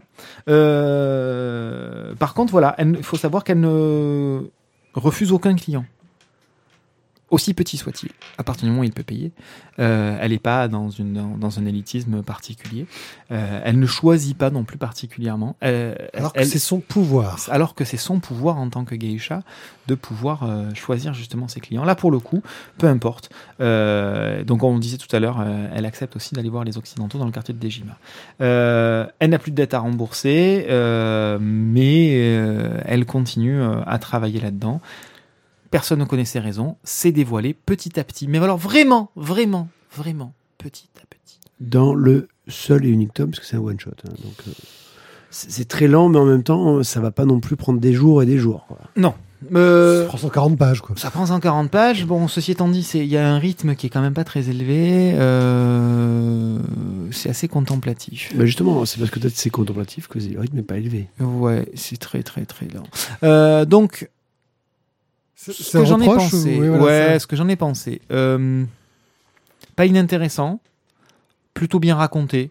[0.48, 4.42] Euh, par contre, voilà, il faut savoir qu'elle ne
[4.94, 5.84] refuse aucun client.
[7.30, 9.30] Aussi petit soit-il, à partir du moment où il peut payer.
[9.78, 12.86] Euh, elle n'est pas dans, une, dans, dans un élitisme particulier.
[13.30, 15.54] Euh, elle ne choisit pas non plus particulièrement.
[15.62, 17.38] Euh, Alors que elle- c'est son pouvoir.
[17.50, 19.42] alors que c'est son pouvoir en tant que geisha
[19.86, 21.84] de pouvoir euh, choisir justement ses clients.
[21.84, 22.42] Là, pour le coup,
[22.78, 23.30] peu importe.
[23.60, 27.26] Euh, donc, on disait tout à l'heure, elle accepte aussi d'aller voir les Occidentaux dans
[27.26, 27.96] le quartier de Dejima.
[28.40, 32.08] Euh, elle n'a plus de dette à rembourser, euh, mais
[32.86, 34.80] elle continue à travailler là-dedans.
[35.70, 36.76] Personne ne connaît ses raisons.
[36.84, 38.26] C'est dévoilé petit à petit.
[38.28, 41.38] Mais alors, vraiment, vraiment, vraiment, petit à petit.
[41.60, 43.90] Dans le seul et unique tome, parce que c'est un one-shot.
[44.04, 44.50] hein, donc, euh,
[45.30, 48.22] c'est très lent, mais en même temps, ça va pas non plus prendre des jours
[48.22, 48.64] et des jours.
[48.66, 48.78] quoi.
[48.96, 49.14] Non.
[49.54, 50.96] Euh, Ça prend 140 pages, quoi.
[50.98, 52.04] Ça prend 140 pages.
[52.04, 54.24] Bon, ceci étant dit, c'est- il y a un rythme qui est quand même pas
[54.24, 55.14] très élevé.
[55.14, 56.58] Euh,
[57.10, 58.32] c'est assez contemplatif.
[58.36, 61.08] Bah justement, c'est parce que peut-être c'est contemplatif que le rythme n'est pas élevé.
[61.20, 62.82] Ouais, c'est très très très lent.
[63.22, 64.10] Euh, donc,
[65.52, 68.00] ce que j'en ai pensé, ou- oui, voilà, ouais, ça- ce que j'en ai pensé,
[68.12, 68.64] euh,
[69.76, 70.60] pas inintéressant,
[71.54, 72.50] plutôt bien raconté,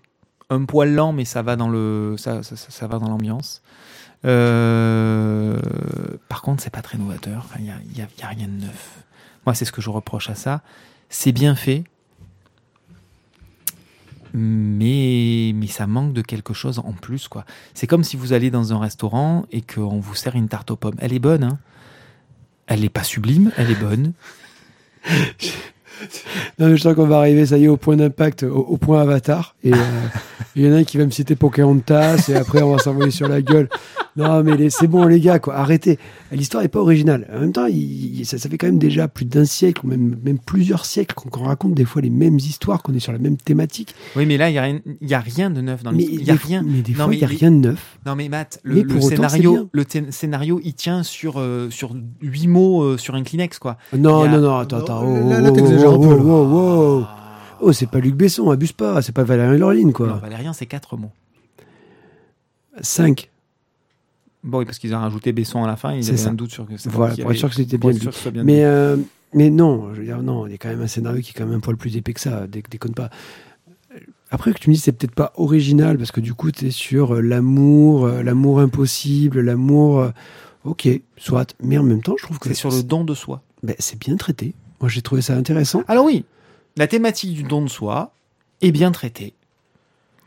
[0.49, 3.61] un poil lent, mais ça va dans le, ça, ça, ça- va dans l'ambiance.
[4.25, 5.59] Euh,
[6.27, 7.45] par contre, c'est pas très novateur.
[7.59, 9.03] Il y a, y a- y a rien de neuf.
[9.45, 10.61] Moi, c'est ce que je reproche à ça.
[11.09, 11.83] C'est bien fait,
[14.33, 17.45] mais mais ça manque de quelque chose en plus, quoi.
[17.73, 20.75] C'est comme si vous allez dans un restaurant et qu'on vous sert une tarte aux
[20.75, 20.95] pommes.
[20.99, 21.59] Elle est bonne, hein.
[22.69, 24.13] Elle n'est pas sublime, elle est bonne.
[26.59, 28.77] Non, mais je sens qu'on va arriver, ça y est, au point d'impact, au, au
[28.77, 29.55] point avatar.
[29.63, 29.77] Et euh,
[30.55, 33.11] il y en a un qui va me citer Pocahontas, et après on va s'envoyer
[33.11, 33.69] sur la gueule.
[34.17, 35.55] Non, mais les- c'est bon, les gars, quoi.
[35.55, 35.97] Arrêtez.
[36.31, 37.27] L'histoire est pas originale.
[37.33, 39.87] En même temps, il- il- ça, ça fait quand même déjà plus d'un siècle, ou
[39.89, 43.13] même, même plusieurs siècles, qu'on qu'on raconte des fois les mêmes histoires, qu'on est sur
[43.13, 43.95] la même thématique.
[44.17, 46.19] Oui, mais là, il n'y a, rien- il y a rien de neuf dans l'histoire.
[46.19, 46.63] Il y a des- rien.
[46.65, 47.97] Mais des Non, fois, mais il n'y a rien de neuf.
[48.05, 51.35] Non, mais Matt, le, Mais le pour autant, c'est scénario, le scénario, il tient sur,
[51.39, 53.77] euh, sur huit mots euh, sur un Kleenex, quoi.
[53.97, 55.03] Non, a- non, non, attends, attends.
[55.03, 55.51] là, Oh, là,
[55.87, 57.07] oh, oh, un
[57.59, 57.73] peu, là.
[57.73, 59.01] c'est pas Luc Besson, abuse pas.
[59.01, 60.07] C'est pas Valérie Lorline, Non, quoi.
[60.13, 61.11] Valérien, c'est quatre mots.
[62.81, 63.29] 5.
[64.43, 66.29] Bon, oui, parce qu'ils ont rajouté Besson à la fin, ils avaient ça.
[66.29, 67.91] un doute sur que c'est Voilà, pour être sûr que c'était bien
[68.31, 68.95] bien Mais, euh,
[69.33, 71.33] mais non, je veux dire, non, il y a quand même un scénario qui est
[71.33, 73.09] quand même un poil plus épais que ça, dé- déconne pas.
[74.31, 76.71] Après que tu me dis c'est peut-être pas original parce que du coup tu es
[76.71, 80.09] sur euh, l'amour, euh, l'amour impossible, l'amour euh,
[80.65, 83.41] OK, soit, mais en même temps, je trouve que c'est sur le don de soi.
[83.63, 84.53] ben, c'est bien traité.
[84.79, 85.83] Moi, j'ai trouvé ça intéressant.
[85.87, 86.25] Alors oui,
[86.77, 88.13] la thématique du don de soi
[88.61, 89.33] est bien traitée.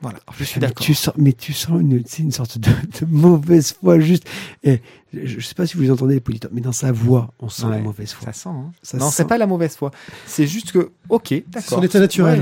[0.03, 0.85] Voilà, je suis Mais d'accord.
[0.85, 4.29] tu sens, mais tu sens une, une sorte de, de mauvaise foi juste.
[4.65, 4.81] Et
[5.15, 7.49] je, je sais pas si vous les entendez les politeurs, mais dans sa voix, on
[7.49, 8.27] sent la mauvaise foi.
[8.27, 8.49] Ça sent.
[8.49, 9.17] Hein Ça non, sent.
[9.19, 9.93] c'est pas la mauvaise foi.
[10.27, 11.69] C'est juste que, ok, C'est d'accord.
[11.79, 12.41] son état naturel.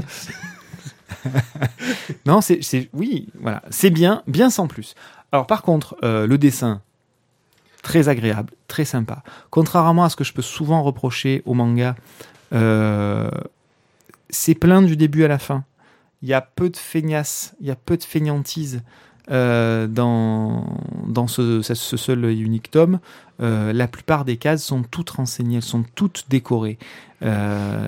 [1.25, 1.33] Ouais.
[2.27, 4.94] non, c'est, c'est, oui, voilà, c'est bien, bien sans plus.
[5.33, 6.81] Alors par contre, euh, le dessin,
[7.82, 9.22] très agréable, très sympa.
[9.50, 11.96] Contrairement à ce que je peux souvent reprocher au manga,
[12.52, 13.30] euh,
[14.28, 15.64] c'est plein du début à la fin.
[16.22, 18.82] Il y a peu de feignasse, il y a peu de feignantise
[19.30, 20.64] euh, dans,
[21.06, 22.98] dans ce, seul et unique tome.
[23.42, 26.78] Euh, la plupart des cases sont toutes renseignées, elles sont toutes décorées.
[27.22, 27.86] Euh,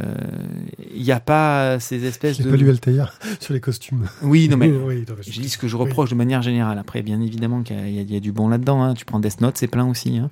[0.94, 2.50] Il n'y a pas ces espèces J'ai de...
[2.50, 4.06] pas lu Altair sur les costumes.
[4.22, 6.78] Oui, non mais Oui, je dis ce que je reproche de manière générale.
[6.78, 8.82] Après, bien évidemment qu'il y, a- y du bon là-dedans.
[8.82, 8.94] hein.
[8.94, 10.18] Tu prends Death Note, c'est plein aussi.
[10.18, 10.30] hein.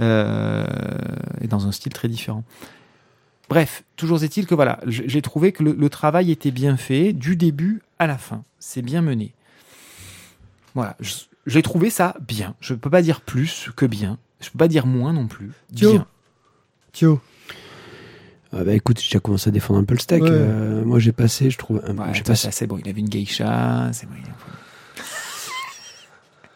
[0.00, 0.64] Euh,
[1.40, 2.44] et dans un style très différent.
[3.48, 7.36] Bref, toujours est-il que voilà, j'ai trouvé que le, le travail était bien fait du
[7.36, 8.42] début à la fin.
[8.58, 9.34] C'est bien mené.
[10.74, 10.96] Voilà,
[11.46, 12.54] j'ai trouvé ça bien.
[12.60, 14.18] Je ne peux pas dire plus que bien.
[14.40, 15.50] Je peux pas dire moins non plus.
[15.74, 15.92] Thio.
[15.92, 16.06] Bien.
[16.92, 17.20] Thio.
[18.54, 20.22] Ah bah écoute, j'ai déjà commencé à défendre un peu le steak.
[20.22, 20.28] Ouais.
[20.30, 21.80] Euh, moi, j'ai passé, je trouve.
[21.86, 22.78] Un, Ouais, j'ai ça, passé- ça, c'est bon.
[22.84, 23.88] Il avait une geisha.
[23.92, 24.14] C'est bon.
[24.18, 24.30] il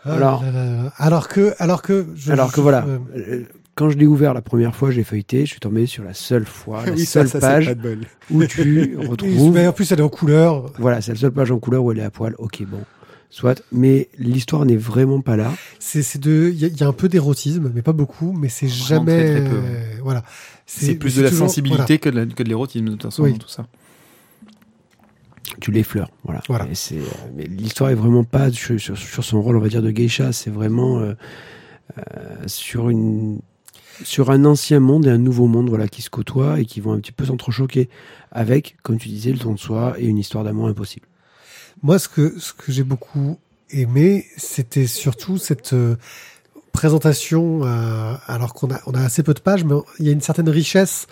[0.05, 0.45] Ah Alors-
[0.99, 2.85] alors que, alors que, je- Alors que je- voilà,
[3.17, 6.15] euh, quand je l'ai ouvert la première fois, j'ai feuilleté, je suis tombé sur la
[6.15, 7.77] seule fois, la Oui, ça, seule ça, c'est page
[8.31, 9.53] où tu retrouves.
[9.53, 10.73] mais en plus, elle est en couleur.
[10.79, 12.35] Voilà, c'est la seule page en couleur où elle est à poil.
[12.39, 12.81] Ok, bon,
[13.37, 13.63] soit.
[13.73, 15.53] Mais l'histoire n'est vraiment pas là.
[15.79, 18.33] C'est, c'est de, il y, a- il y a un peu d'érotisme, mais pas beaucoup,
[18.33, 20.25] mais c'est jamais, très, très peu, euh, voilà.
[20.67, 23.23] C'est plus de la toujours- sensibilité que de la- que de l'érotisme, de toute façon,
[23.25, 23.39] Oui.
[23.39, 23.67] tout ça.
[25.61, 26.43] Tu l'effleures, voilà.
[26.49, 26.65] Voilà.
[26.65, 27.01] Euh,
[27.35, 30.33] mais l'histoire est vraiment pas sur, sur- sur son rôle, on va dire, de geisha.
[30.33, 31.15] C'est vraiment euh,
[31.99, 32.03] euh,
[32.47, 33.41] sur une
[34.03, 36.93] sur un ancien monde et un nouveau monde, voilà, qui se côtoient et qui vont
[36.93, 37.89] un petit peu s'entrechoquer
[38.31, 41.07] avec, comme tu disais, le don de soi et une histoire d'amour impossible.
[41.83, 43.39] Moi, ce que, ce que j'ai beaucoup
[43.71, 45.97] aimé, c'était surtout cette euh,
[46.73, 50.13] présentation, euh, alors qu'on a, on a assez peu de pages, mais il y a
[50.13, 51.07] une certaine richesse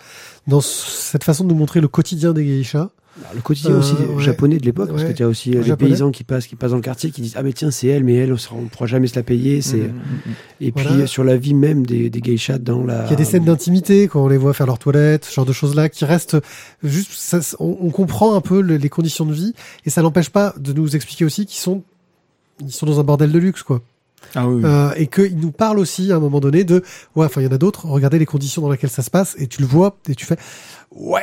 [0.47, 2.89] dans ce- cette façon de nous montrer le quotidien des geishas.
[3.21, 4.21] Alors, le quotidien Euh, aussi ouais.
[4.23, 5.91] japonais de l'époque, parce que tu as aussi euh, les Japonais.
[5.91, 8.03] paysans qui passent, qui passent dans le quartier, qui disent ah mais tiens c'est elle,
[8.03, 9.61] mais elle on ne pourra jamais se la payer.
[9.61, 10.33] C'est Mhm, mhm.
[10.59, 11.03] et puis Voilà.
[11.03, 13.05] euh, sur la vie même des, des geishas dans la.
[13.05, 15.45] Il y a des scènes d'intimité quand on les voit faire leur toilette, ce genre
[15.45, 16.35] de choses-là, qui restent
[16.83, 17.11] juste.
[17.13, 19.53] ça- on, on comprend un peu le- les conditions de vie,
[19.85, 21.83] et ça n'empêche pas de nous expliquer aussi qu'ils sont,
[22.61, 23.81] ils sont dans un bordel de luxe, quoi.
[24.33, 24.55] Ah oui.
[24.55, 24.61] oui.
[24.65, 26.81] Euh, et qu'ils nous parlent aussi à un moment donné de
[27.15, 29.35] ouais enfin il y en a d'autres regardez les conditions dans lesquelles ça se passe
[29.37, 30.35] et tu le vois et tu fais
[30.95, 31.21] ouais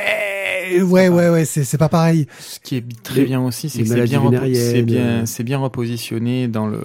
[0.82, 3.82] ouais ouais ouais c'est c'est pas pareil Ce qui est très Les- bien aussi, c'est
[3.82, 5.22] que c'est bien, bien, euh.
[5.26, 6.80] c'est bien repositionné dans le,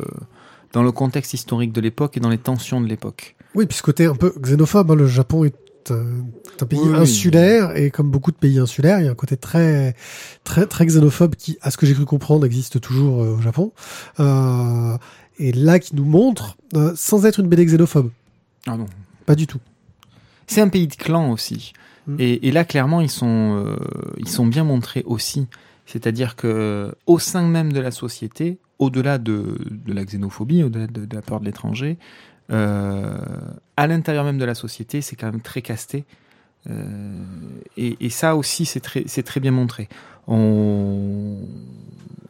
[0.73, 3.35] dans le contexte historique de l'époque et dans les tensions de l'époque.
[3.55, 5.55] oui puis ce côté un peu xénophobe hein, le Japon est
[5.89, 6.95] un, pays Oui, oui.
[6.97, 9.95] insulaire et comme beaucoup de pays insulaires il y a un côté très
[10.43, 13.71] très très xénophobe qui à ce que j'ai cru comprendre existe toujours euh, au Japon
[14.19, 14.97] euh,
[15.39, 18.09] et là qui nous montre euh, sans être une BD xénophobe
[18.67, 18.87] Ah non.
[19.25, 19.59] pas du tout
[20.47, 21.71] C'est un pays de clans aussi.
[22.07, 22.15] Mm.
[22.19, 23.75] Et, là, clairement, ils sont, euh,
[24.17, 25.47] ils sont bien montrés aussi.
[25.85, 31.07] C'est-à-dire que au sein même de la société, au-delà de, de la xénophobie, au-delà de,
[31.13, 31.97] la peur de l'étranger,
[32.51, 33.17] euh,
[33.75, 36.05] à l'intérieur même de la société, c'est quand même très casté.
[36.69, 37.17] Euh,
[37.77, 39.87] et, ça aussi, c'est très, très bien montré.
[40.27, 41.37] On,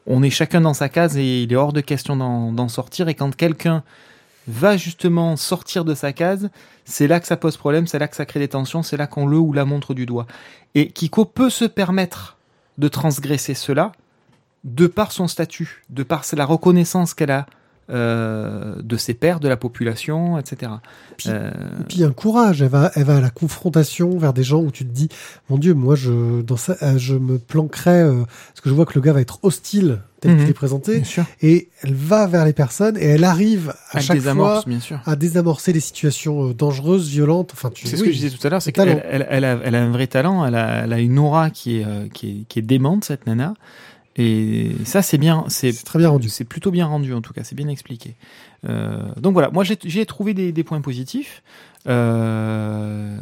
[0.05, 3.07] on est chacun dans sa case et il est hors de question d'en sortir.
[3.09, 3.83] Et quand quelqu'un
[4.47, 6.49] va justement sortir de sa case,
[6.85, 9.07] c'est là que ça pose problème, c'est là que ça crée des tensions, c'est là
[9.07, 10.25] qu'on le ou la montre du doigt.
[10.75, 12.37] Et Kiko peut se permettre
[12.77, 13.91] de transgresser cela
[14.63, 17.45] de par son statut, de par la reconnaissance qu'elle a
[17.89, 20.71] euh, de ses pairs, de la population, etc.
[21.17, 24.43] Puis- Euh, Et puis un courage, elle va, elle va à la confrontation vers des
[24.43, 25.09] gens où tu te dis,
[25.49, 28.85] mon Dieu, moi je dans ça, euh, je me planquerais euh, parce que je vois
[28.85, 30.39] que le gars va être hostile tel Mhm.
[30.39, 31.03] qu'il est présenté,
[31.43, 34.99] et elle va vers les personnes et elle arrive à chaque fois bien sûr.
[35.05, 37.51] à désamorcer des situations dangereuses, violentes.
[37.53, 37.85] Enfin, tu.
[37.87, 39.83] C'est ce que je disais tout à l'heure, c'est qu'elle elle, elle a, elle a
[39.83, 43.05] un vrai talent, elle a, a une aura qui est, qui est, qui est démente,
[43.05, 43.53] cette nana.
[44.19, 46.29] Et ça, c'est bien, c'est très bien rendu.
[46.29, 48.15] C'est plutôt bien rendu en tout cas, c'est bien expliqué.
[48.67, 51.43] Euh, donc voilà, moi j'ai trouvé des, des points positifs.
[51.87, 53.17] Euh,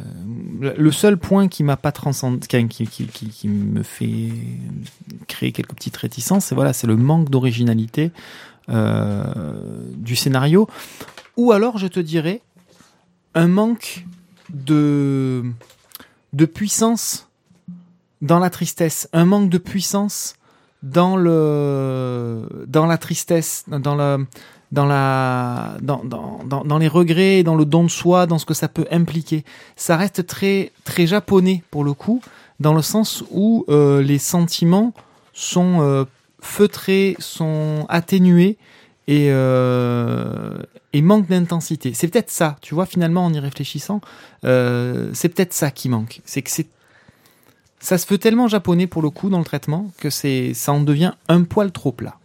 [0.58, 4.30] le seul point qui m'a pas transcendé, qui, qui, qui, qui- qui me fait
[5.28, 8.10] créer quelques petites réticences, c'est voilà, c'est le manque d'originalité
[8.70, 9.24] euh,
[9.96, 10.66] du scénario,
[11.36, 12.40] ou alors je te dirais
[13.34, 14.04] un manque
[14.50, 15.44] de
[16.32, 17.28] de puissance
[18.22, 20.34] dans la tristesse, un manque de puissance
[20.82, 24.18] dans le dans la tristesse, dans la
[24.72, 28.54] dans la dans, dans, dans, les regrets, dans le don de soi, dans ce que
[28.54, 29.44] ça peut impliquer.
[29.76, 32.20] Ça reste très très japonais pour le coup,
[32.60, 34.92] dans le sens où euh, les sentiments
[35.32, 36.04] sont euh,
[36.40, 38.58] feutrés, sont atténués
[39.06, 40.58] et euh,
[40.92, 41.92] et manquent d'intensité.
[41.94, 44.00] C'est peut-être ça, tu vois, finalement en y réfléchissant,
[44.44, 46.22] euh, c'est peut-être ça qui manque.
[46.24, 46.68] C'est que c'est
[47.86, 50.80] ça se fait tellement japonais pour le coup dans le traitement que c'est ça en
[50.80, 52.16] devient un poil trop plat.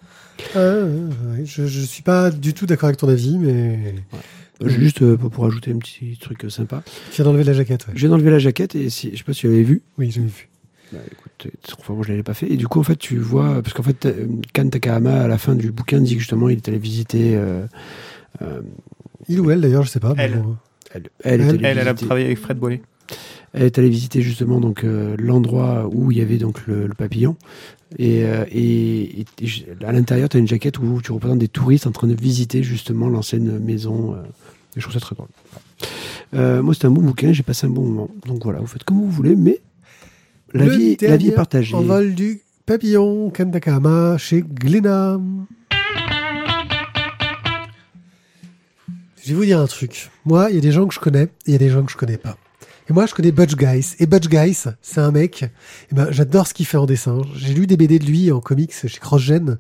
[0.56, 3.94] Euh, ouais, je, je suis pas du tout d'accord avec ton avis, mais
[4.66, 6.82] Juste euh, pour, pour ajouter un petit truc euh, sympa.
[7.12, 7.86] tu viens d'enlever la jaquette.
[7.88, 7.94] Ouais.
[7.96, 9.84] Je viens d'enlever la jaquette et si, je sais pas si tu l'avais vu.
[10.00, 10.50] Oui, j'ai vu.
[10.92, 12.52] Bah, écoute, euh, enfin, moi je l'avais pas fait.
[12.52, 15.38] Et du coup, en fait, tu vois, parce qu'en fait, euh, Kan Takahama, à la
[15.38, 17.36] fin du bouquin, dit que justement, il est allé visiter.
[17.36, 17.66] euh,
[18.42, 18.62] euh,
[19.30, 20.16] Il ou elle d'ailleurs, je sais pas.
[20.18, 20.40] Elle.
[20.42, 20.58] bon.
[20.94, 22.82] elle, elle, Elle, allée Elle, elle a travaillé avec Fred Boilet.
[23.54, 26.94] Elle est allée visiter justement donc euh, l'endroit où il y avait donc le, le
[26.94, 27.36] papillon.
[28.00, 29.26] Et, euh, et,
[29.86, 32.64] à l'intérieur, tu as une jaquette où tu représentes des touristes en train de visiter
[32.64, 34.14] justement l'ancienne maison.
[34.16, 34.22] euh,
[34.76, 35.28] et je trouve ça très drôle.
[36.34, 38.10] Euh, moi, c'était un bon bouquin, j'ai passé un bon moment.
[38.26, 39.60] Donc voilà, vous faites comme vous voulez, mais
[40.54, 41.76] la, Le vie, la vie est partagée.
[41.76, 45.20] En vol du papillon Kantakama chez Glénat.
[49.24, 50.10] Je vais vous dire un truc.
[50.26, 51.84] Moi, il y a des gens que je connais et il y a des gens
[51.84, 52.38] que je connais pas.
[52.92, 53.96] Et moi, je connais Butch Guys.
[54.00, 55.46] Et Butch Guys, c'est un mec,
[55.92, 57.22] eh ben, j'adore ce qu'il fait en dessin.
[57.38, 59.58] J'ai lu des BD de lui en comics chez CrossGen.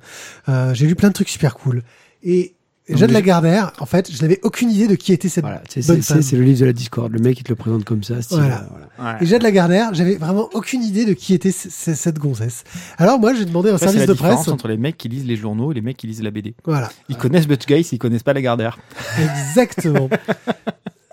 [0.50, 1.82] Euh, j'ai lu plein de trucs super cool.
[2.24, 2.56] Et
[2.89, 6.02] Jeanne Lagardère, en fait, je n'avais aucune idée de qui était cette Voilà, c'est bonne
[6.02, 6.22] femme.
[6.22, 7.10] c'est le livre de la Discord.
[7.10, 8.22] Le mec, il te le présente comme ça.
[8.22, 8.63] style, Voilà.
[8.63, 9.24] euh, voilà.
[9.24, 12.65] Et Jeanne Lagardère, j'avais vraiment aucune idée de qui était c- c- cette gonzesse.
[12.98, 14.54] Alors moi, j'ai demandé un Ça, c'est service la de différence presse.
[14.54, 16.54] entre les mecs qui lisent les journaux et les mecs qui lisent la BD.
[16.65, 18.78] Voilà, Ils connaissent Butch Guys, ils connaissent pas la Gardère.
[19.22, 20.10] exactement.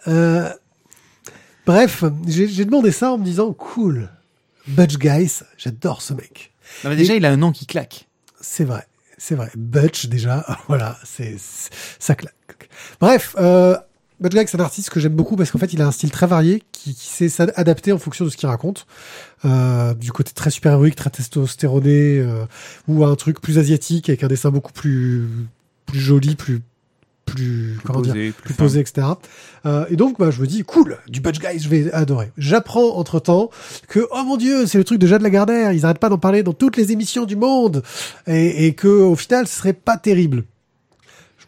[0.07, 0.49] Euh,
[1.69, 4.09] bref, j'ai demandé ça en me disant cool,
[4.69, 6.55] Butch Guys, j'adore ce mec.
[6.83, 8.09] Non, mais déjà, il a un nom qui claque.
[8.41, 8.87] C'est vrai,
[9.19, 9.51] c'est vrai.
[9.55, 12.71] Butch déjà, voilà, c'est ça claque.
[13.03, 13.77] Bref, euh,
[14.19, 16.11] Butch Guys, c'est un artiste que j'aime beaucoup parce qu'en fait, il a un style
[16.11, 18.87] très varié qui, qui sait s'adapter en fonction de ce qu'il raconte.
[19.45, 22.47] Euh, du côté très super héroïque, très testostéroné, euh,
[22.89, 25.29] ou à un truc plus asiatique avec un dessin beaucoup plus
[25.85, 26.63] plus joli, plus
[27.31, 28.65] plus, comment dire, posé, plus fin.
[28.65, 29.07] posé, etc.
[29.67, 32.33] Euh, et donc, bah, je me dis, cool, du Butch Guys, je vais adorer.
[32.37, 33.51] J'apprends entre temps
[33.89, 36.43] que, oh mon dieu, c'est le truc de Jade Lagardère, ils arrêtent pas d'en parler
[36.43, 37.83] dans toutes les émissions du monde,
[38.27, 40.45] et, et que au final, ce serait pas terrible.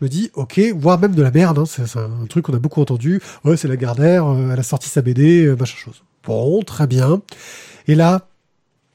[0.01, 2.59] Je me dis, ok, voire même de la merde, hein, c'est un truc qu'on a
[2.59, 3.21] beaucoup entendu.
[3.45, 6.03] Ouais, c'est Lagardère, euh, elle a sorti sa BD, euh, machin chose.
[6.25, 7.21] Bon, très bien.
[7.87, 8.29] Et là,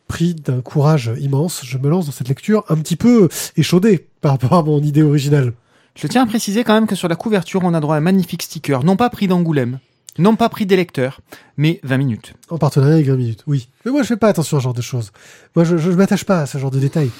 [0.07, 4.31] pris d'un courage immense, je me lance dans cette lecture un petit peu échaudé par
[4.31, 5.53] rapport à mon idée originale.
[5.95, 8.01] Je tiens à préciser quand même que sur la couverture, on a droit à un
[8.01, 9.79] magnifique sticker, non pas pris d'Angoulême,
[10.17, 11.21] non pas pris des lecteurs,
[11.57, 12.33] mais 20 minutes.
[12.49, 13.69] En partenariat avec 20 minutes, oui.
[13.85, 15.11] Mais moi, je fais pas attention à ce genre de choses.
[15.55, 17.11] Moi, je, je, je m'attache pas à ce genre de détails.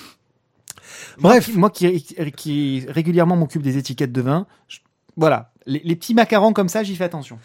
[1.20, 1.48] Bref.
[1.56, 4.80] Moi qui, moi qui, qui régulièrement m'occupe des étiquettes de vin, je-
[5.18, 7.40] voilà, les, les petits macarons comme ça, j'y fais attention.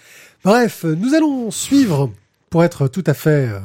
[0.45, 2.11] Bref, nous allons suivre,
[2.51, 3.61] pour être tout à fait euh,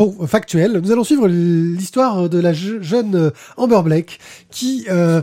[0.00, 4.18] pour, factuel, nous allons suivre l'histoire de la je- jeune euh, Amber Blake
[4.50, 5.20] qui euh,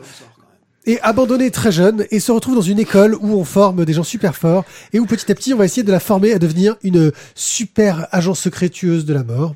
[0.86, 4.04] est abandonnée très jeune et se retrouve dans une école où on forme des gens
[4.04, 6.76] super forts et où petit à petit on va essayer de la former à devenir
[6.84, 9.56] une super agent secret tueuse de la mort.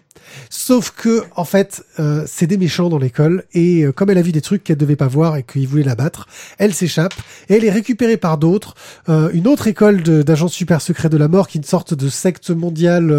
[0.49, 4.21] Sauf que en fait, euh, c'est des méchants dans l'école et euh, comme elle a
[4.21, 7.13] vu des trucs qu'elle devait pas voir et qu'ils voulaient la battre, elle s'échappe
[7.49, 8.75] et elle est récupérée par d'autres,
[9.09, 12.09] euh, une autre école d'agents super secrets de la mort qui est une sorte de
[12.09, 13.11] secte mondiale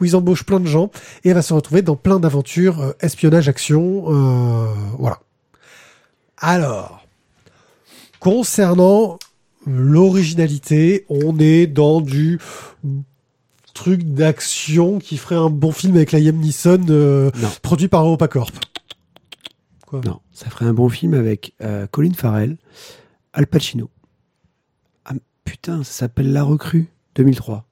[0.00, 0.90] où ils embauchent plein de gens
[1.24, 4.02] et elle va se retrouver dans plein d'aventures, espionnage, action,
[4.98, 5.20] voilà.
[6.38, 7.06] Alors,
[8.18, 9.18] concernant
[9.66, 12.38] l'originalité, on est dans du
[13.72, 17.30] truc d'action qui ferait un bon film avec Liam Neeson euh,
[17.62, 18.52] produit par EuropaCorp.
[19.86, 20.00] quoi?
[20.04, 22.56] Non, ça ferait un bon film avec euh, Colin Farrell,
[23.32, 23.90] Al Pacino.
[25.04, 27.66] Ah, putain, ça s'appelle La Recrue 2003.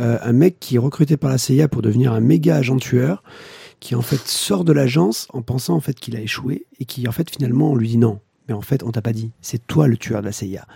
[0.00, 3.22] Euh, un mec qui est recruté par la CIA pour devenir un méga agent tueur,
[3.78, 7.06] qui en fait sort de l'agence en pensant en fait qu'il a échoué et qui
[7.06, 8.20] en fait finalement on lui dit non.
[8.48, 10.66] Mais en fait on t'a pas dit, c'est toi le tueur de la CIA.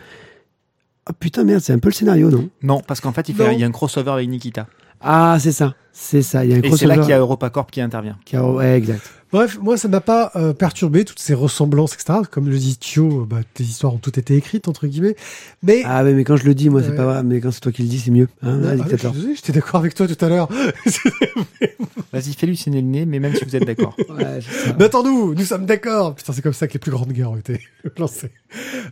[1.08, 2.48] Ah putain merde, c'est un peu le scénario non?
[2.62, 3.52] Non, parce qu'en fait, il, fait, Non.
[3.52, 4.66] il y a un crossover avec Nikita.
[5.00, 6.44] Ah c'est ça, c'est ça.
[6.44, 8.18] Il y a un Et c'est là qu'il y a EuropaCorp qui intervient.
[8.24, 9.00] qui a- Ouais exact.
[9.30, 12.20] Bref, moi, ça m'a pas euh, perturbé, toutes ces ressemblances, etc.
[12.30, 15.16] Comme le dit Thio, bah, tes histoires ont toutes été écrites, entre guillemets.
[15.62, 15.82] Mais...
[15.84, 16.96] Ah mais quand je le dis moi c'est Ouais.
[16.96, 18.28] pas vrai, mais quand c'est toi qui le dis c'est mieux.
[18.42, 19.10] Hein, Ah, là, ah, je dictateur.
[19.12, 20.48] suis désolé, j'étais d'accord avec toi tout à l'heure.
[22.12, 23.94] Vas-y, fais-lui signer le nez, mais même si vous êtes d'accord.
[24.08, 26.14] Ouais, attends-nous, nous sommes d'accord.
[26.14, 27.60] Putain, c'est comme ça que les plus grandes guerres ont été
[27.98, 28.30] lancées.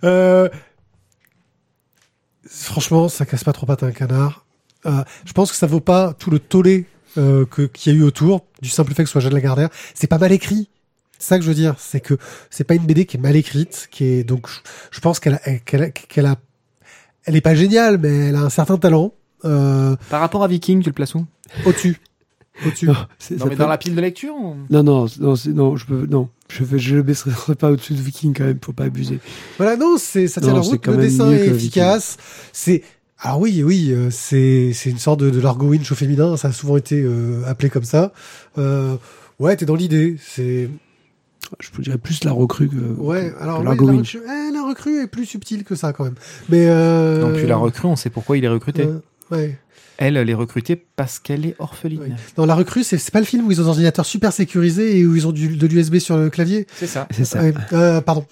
[0.04, 0.48] Euh,
[2.48, 4.44] Franchement, ça casse pas trop pattes à un canard.
[4.86, 6.86] Euh, je pense que ça vaut pas tout le tollé
[7.18, 9.68] euh, que qu'il y a eu autour du simple fait que ce soit Jeanne Lagardère.
[9.94, 10.68] C'est pas mal écrit.
[11.18, 12.18] C'est ça que je veux dire, c'est que
[12.50, 14.58] c'est pas une BD qui est mal écrite, qui est donc je,
[14.90, 16.36] je pense qu'elle a, qu'elle a, qu'elle a,
[17.24, 19.14] elle est pas géniale, mais elle a un certain talent
[19.46, 21.26] euh, Par rapport à Viking, tu le places où
[21.64, 21.98] au-dessus,
[22.64, 22.86] au-dessus.
[22.86, 22.94] Non,
[23.48, 25.34] mais dans la pile de lecture ou- Non, non, non,
[25.76, 28.72] je peux, non, je vais, je le baisserai pas au-dessus de Viking quand même, faut
[28.72, 29.18] pas abuser.
[29.58, 30.86] Voilà, non, c'est ça tient la c'est route.
[30.86, 32.16] Le dessin est efficace.
[32.52, 32.82] C'est
[33.18, 36.36] alors oui, oui, euh, c'est c'est une sorte de, de Largo Winch au féminin.
[36.36, 38.12] Ça a souvent été euh, appelé comme ça.
[38.58, 38.96] Euh,
[39.38, 40.16] ouais, t'es dans l'idée.
[40.20, 40.68] C'est
[41.60, 42.76] Je vous dirais plus la recrue que.
[42.76, 43.32] ouais.
[43.40, 44.16] Alors que la, Winch.
[44.16, 46.14] eh, la recrue est plus subtile que ça quand même.
[46.50, 48.82] Mais euh, Non, puis la recrue, on sait pourquoi il est recruté.
[48.82, 49.58] euh, ouais.
[49.98, 52.00] Elle, elle est recrutée parce qu'elle est orpheline.
[52.00, 52.10] Ouais.
[52.38, 55.06] Non, la recrue, c'est pas le film où ils ont des ordinateurs super sécurisés et
[55.06, 56.66] où ils ont du, de l'USB sur le clavier.
[56.76, 57.08] C'est ça.
[57.10, 57.42] C'est ça.
[57.42, 58.26] Ouais, euh, pardon.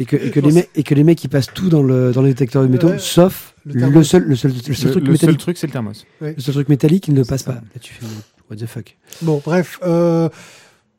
[0.00, 2.12] Et que, et que les mecs, et que les mecs, ils passent tout dans le,
[2.12, 2.98] dans le détecteur de métaux, Ouais.
[3.00, 3.72] sauf Le
[4.04, 6.06] seul, le seul, le seul Le, truc le seul truc, c'est le thermos.
[6.20, 7.52] Le seul truc métallique, il ne passe ça.
[7.52, 7.58] pas.
[7.58, 8.06] Là, tu fais,
[8.50, 8.96] what the fuck.
[9.22, 9.80] Bon, bref.
[9.82, 10.28] Euh,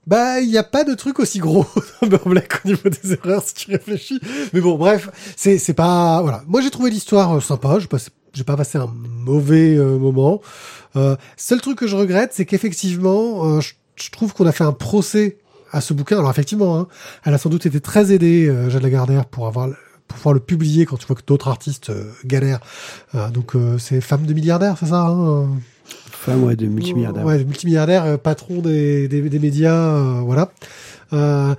[0.06, 1.66] bah, il n'y a pas de truc aussi gros
[2.02, 4.20] dans Burn Black au niveau des erreurs, si tu réfléchis.
[4.54, 6.22] Mais bon, bref, c'est c'est pas...
[6.22, 6.44] Voilà.
[6.48, 7.78] Moi, j'ai trouvé l'histoire euh, sympa.
[7.80, 10.42] J'ai passé- j'ai pas passé un mauvais euh, moment.
[10.96, 14.64] Euh, seul truc que je regrette, c'est qu'effectivement, euh, je, je trouve qu'on a fait
[14.64, 15.38] un procès
[15.72, 16.18] à ce bouquin.
[16.18, 16.88] Alors, effectivement, hein,
[17.26, 19.68] elle a sans doute été très aidée, euh, Jeanne Lagardère, pour avoir...
[20.08, 22.62] pour pouvoir le publier quand tu vois que d'autres artistes euh, galèrent.
[23.14, 25.48] Euh, donc euh, c'est Femme de milliardaire, c'est ça hein
[26.12, 27.24] Femme, ouais, de multimilliardaire.
[27.24, 30.52] Ouais, de multimilliardaire, patron des, des, des médias, euh, voilà.
[31.14, 31.54] Euh,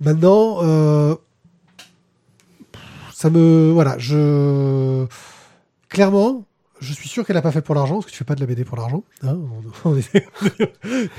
[0.00, 1.14] maintenant, euh,
[3.14, 5.06] ça me, voilà, je,
[5.92, 6.44] clairement,
[6.80, 8.40] je suis sûr qu'elle a pas fait pour l'argent, parce que tu fais pas de
[8.40, 9.04] la BD pour l'argent.
[9.22, 9.38] Hein,
[10.12, 10.26] est-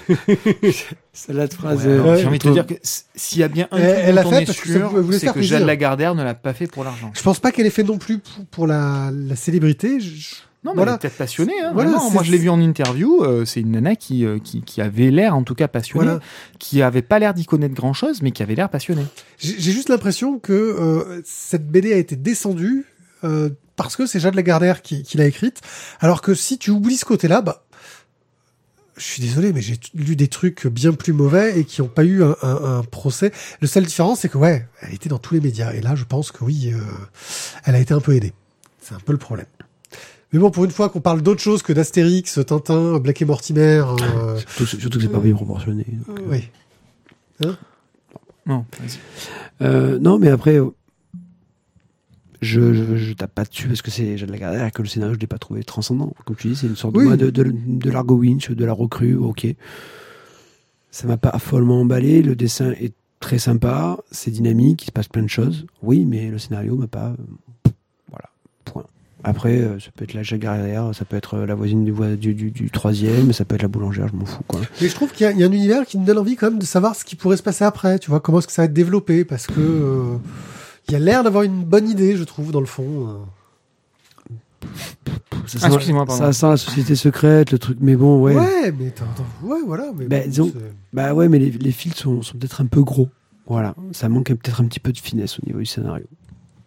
[1.13, 1.85] Celle-là de phrase.
[1.85, 2.17] Ouais, euh.
[2.17, 4.23] J'ai envie de te dire que s'il y a bien un Elle- truc elle a
[4.23, 5.41] dont fait on est parce que ça sûr, voulait c'est que.
[5.41, 7.11] Jeanne Lagardère ne l'a pas fait pour l'argent.
[7.15, 9.99] je pense pas qu'elle ait fait non plus pour, pour la, la célébrité.
[9.99, 10.91] Je- Non, mais Voilà.
[10.91, 11.53] elle est peut-être passionnée.
[11.61, 12.07] Hein, Voilà, vraiment.
[12.07, 13.21] c'est- Moi, je l'ai vu en interview.
[13.23, 16.19] euh, c'est une nana qui, euh, qui, qui avait l'air, en tout cas, passionnée, Voilà.
[16.59, 19.05] qui avait pas l'air d'y connaître grand-chose, mais qui avait l'air passionnée.
[19.37, 22.85] J'ai j'ai juste l'impression que euh, cette BD a été descendue
[23.23, 25.61] euh, parce que c'est Jeanne Lagardère qui, qui l'a écrite.
[25.99, 27.63] Alors que si tu oublies ce côté-là, bah,
[28.95, 32.03] je suis désolé, mais j'ai lu des trucs bien plus mauvais et qui n'ont pas
[32.03, 33.31] eu un, un- un procès.
[33.59, 35.73] Le seul différence, c'est que ouais, elle était dans tous les médias.
[35.73, 36.79] Et là, je pense que oui, euh,
[37.65, 38.33] elle a été un peu aidée.
[38.79, 39.47] C'est un peu le problème.
[40.31, 43.83] Mais bon, pour une fois qu'on parle d'autre chose que d'Astérix, Tintin, Black et Mortimer,
[43.85, 45.85] euh, Surtout, surtout que c'est pas bien proportionné.
[46.07, 46.49] donc, oui.
[48.45, 48.97] Non, vas-y.
[49.65, 50.59] Euh, non, mais après,
[52.43, 55.15] je, je, je tape pas dessus parce que c'est Jeanne Lagardère et que le scénario,
[55.15, 56.13] je l'ai pas trouvé transcendant.
[56.25, 57.09] Comme tu dis, c'est une sorte Oui.
[57.09, 59.47] de, de, de, de l'Argo Winch, de la recrue, ok.
[60.91, 62.21] Ça m'a pas follement emballé.
[62.21, 65.65] Le dessin est très sympa, c'est dynamique, il se passe plein de choses.
[65.81, 67.15] Oui, mais le scénario m'a pas.
[67.65, 67.69] euh,
[68.09, 68.29] Voilà,
[68.65, 68.83] point.
[69.23, 72.51] Après, euh, ça peut être la Lagardère, ça peut être la voisine du, du, du,
[72.51, 74.59] du troisième, ça peut être la boulangère, je m'en fous, quoi.
[74.81, 76.35] Mais je trouve qu'il y, a- il y a un univers qui me donne envie
[76.35, 77.97] quand même de savoir ce qui pourrait se passer après.
[77.99, 80.17] Tu vois, comment est-ce que ça va être développé Parce que euh,
[80.87, 83.07] il y a l'air d'avoir une bonne idée, je trouve, dans le fond.
[83.07, 84.67] euh.
[85.47, 86.23] Ça Ah, sent, excusez-moi, pardon.
[86.23, 88.35] ça sent la société secrète, le truc, mais bon, ouais.
[88.35, 88.93] Ouais, mais
[89.43, 89.91] ouais, voilà.
[89.95, 90.59] Mais Bah, bon, disons- c'est-
[90.93, 93.09] Bah ouais, mais les, les fils sont, sont peut-être un peu gros.
[93.47, 96.05] Voilà, ça manque peut-être un petit peu de finesse au niveau du scénario.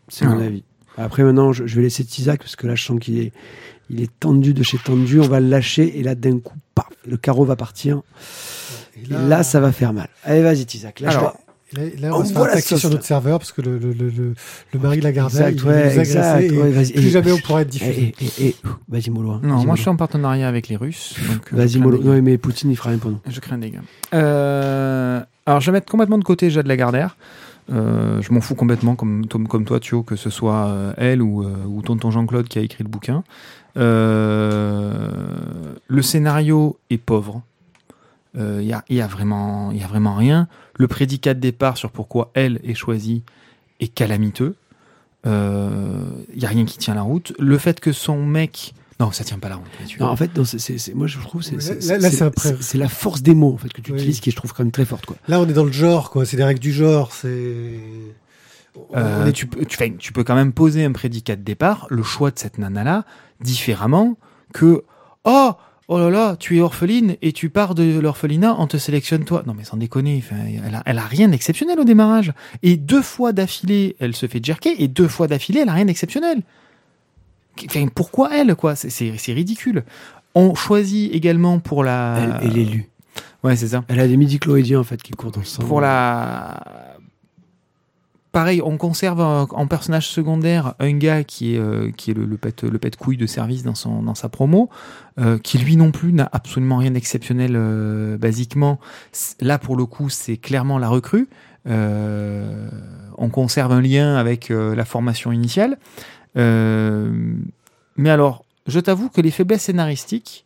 [0.08, 0.44] C'est mon Ah.
[0.44, 0.62] avis.
[0.98, 3.32] Après maintenant, je, je vais laisser Tizak parce que là, je sens qu'il est,
[3.88, 5.20] il est tendu de chez tendu.
[5.20, 8.02] On va le lâcher et là, d'un coup, paf, le carreau va partir.
[8.96, 10.08] et Et là, ça va faire mal.
[10.22, 11.00] Allez, vas-y, Tizak.
[11.00, 11.38] Lâche Alors,
[11.72, 13.60] Là, là, On on va se faire voit la attaquer sur notre serveur parce que
[13.60, 14.34] le, le, le, le,
[14.72, 16.40] le mari de la Gardelle, Exact, il ouais, nous exact.
[16.42, 16.92] et ouais, vas-y.
[16.92, 18.14] plus Et- jamais on pourra être diffusé.
[18.20, 18.56] eh, eh,
[18.88, 19.32] vas-y, mollo.
[19.32, 19.40] hein.
[19.42, 21.16] Non, moi, je suis en partenariat avec les Russes.
[21.52, 21.98] euh, Vas-y, mollo.
[22.02, 23.18] Non, mais Poutine, il fera rien pour nous.
[23.28, 23.80] Je crains des gars.
[24.14, 27.16] Euh, alors, je vais mettre complètement de côté Jade Lagardère.
[27.72, 31.20] Euh, je m'en fous complètement, comme, comme, comme toi, Thio, que ce soit euh, elle
[31.20, 33.24] ou, euh, ou tonton Jean-Claude qui a écrit le bouquin.
[33.76, 35.00] Euh,
[35.88, 37.42] le scénario est pauvre.
[38.36, 40.46] Il y, a, y, a vraiment, y a vraiment rien.
[40.74, 43.22] Le prédicat de départ sur pourquoi elle est choisie
[43.80, 44.56] est calamiteux.
[45.24, 47.32] Il y a rien qui tient la route.
[47.38, 49.66] Le fait que son mec non, ça tient pas la route.
[50.00, 50.44] Non, en fait, non,
[50.94, 53.70] moi je trouve c'est, c'est, là, là, c'est, c'est, la force des mots en fait
[53.70, 55.16] que tu utilises qui je trouve quand même très forte quoi.
[55.28, 56.24] Là, on est dans le genre quoi.
[56.24, 57.12] C'est des règles du genre.
[57.12, 57.74] C'est
[58.94, 62.38] euh, tu, tu, tu, peux quand même poser un prédicat de départ, le choix de
[62.38, 63.04] cette nana-là,
[63.40, 64.16] différemment
[64.52, 64.84] que
[65.24, 65.52] Oh,
[65.88, 69.42] oh là là, tu es orpheline et tu pars de l'orphelinat, on te sélectionne toi.
[69.46, 70.22] Non mais sans déconner,
[70.64, 72.32] elle, a, elle a rien d'exceptionnel au démarrage.
[72.62, 75.84] Et deux fois d'affilée, elle se fait jerker, et deux fois d'affilée, elle a rien
[75.84, 76.42] d'exceptionnel.
[77.64, 78.76] Enfin, pourquoi elle, quoi?
[78.76, 79.84] C'est ridicule.
[80.34, 82.38] On choisit également pour la...
[82.42, 82.90] Elle est l'élu.
[83.42, 83.82] Ouais, c'est ça.
[83.88, 85.62] Elle a des midi-chloroïdiens, en fait, qui courent dans le sang.
[85.62, 86.95] Pour la
[88.36, 93.16] pareil, on conserve en personnage secondaire un gars qui est, euh, le, le, pet couille
[93.16, 94.68] de service dans sa promo,
[95.18, 98.78] euh, qui lui non plus n'a absolument rien d'exceptionnel euh, basiquement.
[99.40, 101.30] Là, pour le coup, c'est clairement la recrue.
[101.64, 105.78] on conserve un lien avec la formation initiale.
[106.34, 110.44] mais alors, je t'avoue que les faiblesses scénaristiques,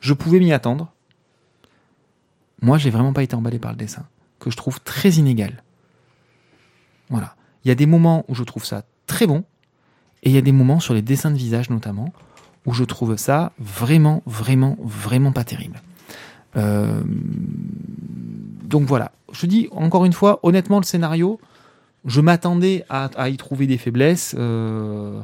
[0.00, 0.92] je pouvais m'y attendre.
[2.60, 4.04] Moi, j'ai vraiment pas été emballé par le dessin,
[4.40, 5.62] que je trouve très inégal.
[7.10, 7.34] Voilà.
[7.64, 9.44] Il y a des moments où je trouve ça très bon,
[10.22, 12.12] et il y a des moments sur les dessins de visage notamment,
[12.66, 15.80] où je trouve ça vraiment, vraiment, vraiment pas terrible.
[16.56, 17.02] Euh,
[18.64, 19.12] donc voilà.
[19.32, 21.40] Je dis encore une fois, honnêtement, le scénario,
[22.06, 24.34] je m'attendais à, y trouver des faiblesses.
[24.38, 25.20] Euh,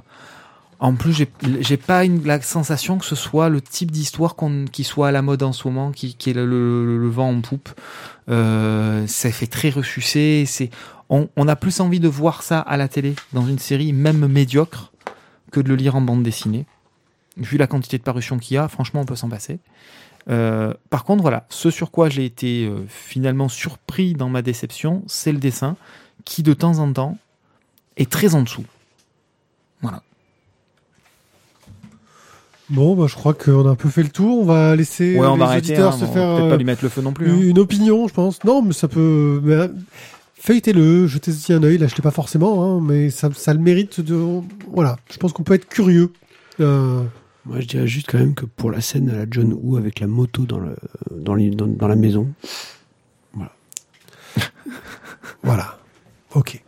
[0.81, 1.25] en plus,
[1.61, 4.35] j'ai pas la sensation que ce soit le type d'histoire
[4.73, 7.69] qui soit à la mode en ce moment, qui, qui est le, vent en poupe.
[8.31, 10.45] Euh, ça fait très ressucé.
[10.47, 10.71] C'est
[11.11, 14.93] on, a plus envie de voir ça à la télé, dans une série même médiocre,
[15.51, 16.67] que de le lire en bande dessinée.
[17.37, 19.59] Vu la quantité de parutions qu'il y a, franchement, on peut s'en passer.
[20.29, 25.03] Euh, par contre, voilà, ce sur quoi j'ai été euh, finalement surpris dans ma déception,
[25.07, 25.77] c'est le dessin,
[26.25, 27.19] qui de temps en temps
[27.97, 28.65] est très en dessous.
[29.83, 30.03] Voilà.
[32.69, 34.43] Bon, bah, je crois qu'on a un peu fait le tour.
[34.43, 36.85] On va laisser ouais, on les va auditeurs arrêter, se faire peut-être pas lui mettre
[36.85, 37.49] le feu non plus.
[37.49, 37.61] Une, hein.
[37.61, 38.45] opinion, je pense.
[38.45, 39.41] Non, mais ça peut.
[39.43, 39.69] Mais,
[40.41, 44.41] feuilletez-le, jetez-y un œil, l'achetez pas forcément, hein, mais ça, ça le mérite de.
[44.73, 46.13] Voilà, je pense qu'on peut être curieux.
[46.59, 47.05] Euh...
[47.47, 50.01] Moi, je dirais juste quand même que pour la scène à la John Woo avec
[50.01, 50.77] la moto dans, le,
[51.11, 52.29] dans, dans, dans la maison,
[53.33, 53.53] voilà.
[55.43, 55.79] voilà.
[56.35, 56.63] Ok.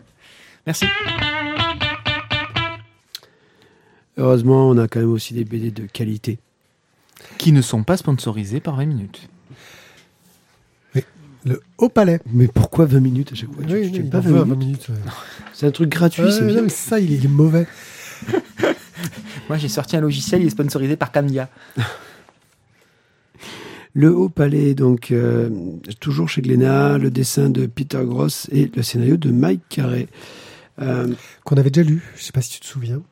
[0.66, 0.86] Merci.
[4.16, 6.38] Heureusement, on a quand même aussi des BD de qualité.
[7.38, 9.28] Qui ne sont pas sponsorisés par 20 minutes.
[11.44, 12.20] Le Haut Palais.
[12.32, 13.64] Mais pourquoi 20 minutes à chaque fois?
[13.68, 14.88] Oui, tu, pas 20, minutes,
[15.52, 16.68] C'est un truc gratuit, c'est bien.
[16.68, 17.66] ça, il est mauvais.
[19.48, 21.48] Moi, j'ai sorti un logiciel, il est sponsorisé par Candia.
[23.94, 25.50] Le Haut Palais, donc, euh,
[26.00, 30.08] toujours chez Glénat, le dessin de Peter Gross et le scénario de Mike Carré.
[30.80, 31.08] Euh,
[31.44, 33.02] Qu'on avait déjà lu, je sais pas si tu te souviens.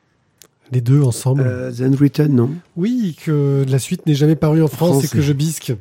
[0.71, 1.43] Les deux ensemble.
[1.45, 2.49] Euh, The Unwritten, non?
[2.77, 5.73] Oui, que la suite n'est jamais parue en France, et que je bisque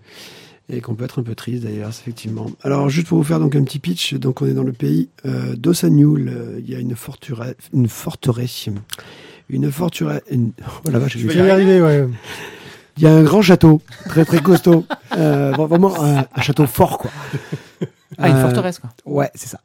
[0.73, 2.51] et qu'on peut être un peu triste d'ailleurs, effectivement.
[2.63, 5.09] Alors juste pour vous faire donc un petit pitch, donc on est dans le pays
[5.27, 8.69] euh, d'Ossagnoul, euh, il y a une forteresse, une forteresse,
[9.49, 12.07] une forteresse, oh la vache, je vais y arriver, ouais.
[12.97, 14.85] Il y a un grand château, très très costaud,
[15.17, 17.11] euh, vraiment un, château fort quoi.
[18.19, 18.91] Ah, une forteresse quoi.
[19.07, 19.61] Ouais, c'est ça.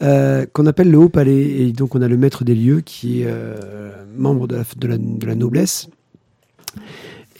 [0.00, 3.22] Euh, qu'on appelle le Haut Palais et donc on a le maître des lieux qui
[3.22, 3.34] est
[4.16, 5.88] membre de la, de la, de la noblesse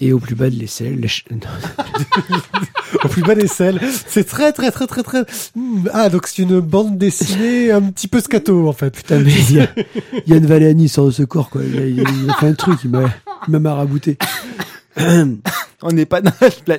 [0.01, 1.07] et au plus bas de l'aisselle.
[3.05, 3.80] au plus bas des selles.
[4.07, 5.24] C'est très, très, très, très, très.
[5.55, 8.96] Hmm, ah, donc c'est une bande dessinée un petit peu scato, en fait.
[8.96, 9.68] Putain, mais il y, a,
[10.26, 11.62] il y a une Valéanie sort de ce corps, quoi.
[11.64, 14.16] Il, il, a fait un truc, il m'a marabouté.
[15.82, 16.32] on n'est pas dans
[16.66, 16.78] la.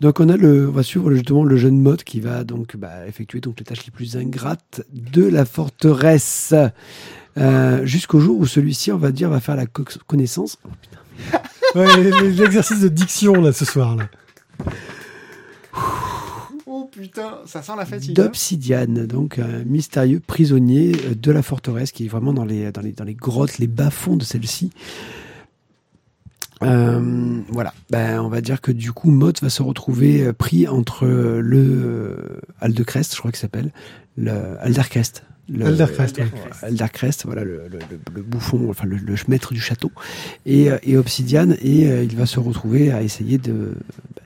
[0.00, 3.06] Donc on a le, on va suivre justement le jeune mode qui va donc bah,
[3.08, 6.52] effectuer donc les tâches les plus ingrates de la forteresse.
[7.38, 9.66] Euh, jusqu'au jour où celui-ci, on va dire, va faire la
[10.06, 10.58] connaissance.
[11.74, 11.84] Oh,
[12.38, 14.08] l'exercice de diction là ce soir là.
[16.66, 18.14] Oh putain, ça sent la fatigue.
[18.14, 22.92] D'Obsidiane, donc un mystérieux prisonnier de la forteresse qui est vraiment dans les, dans les,
[22.92, 24.70] dans les grottes, les bas-fonds de celle-ci.
[26.62, 31.06] Euh, voilà, ben, on va dire que du coup, Mott va se retrouver pris entre
[31.06, 33.72] le Aldecrest, je crois qu'il s'appelle,
[34.16, 35.64] le Aldercrest, le,
[37.24, 37.68] voilà le,
[38.14, 39.92] le, bouffon, enfin le, maître du château,
[40.44, 43.74] et, euh, et Obsidian, et euh, il va se retrouver à essayer de,
[44.14, 44.22] bah,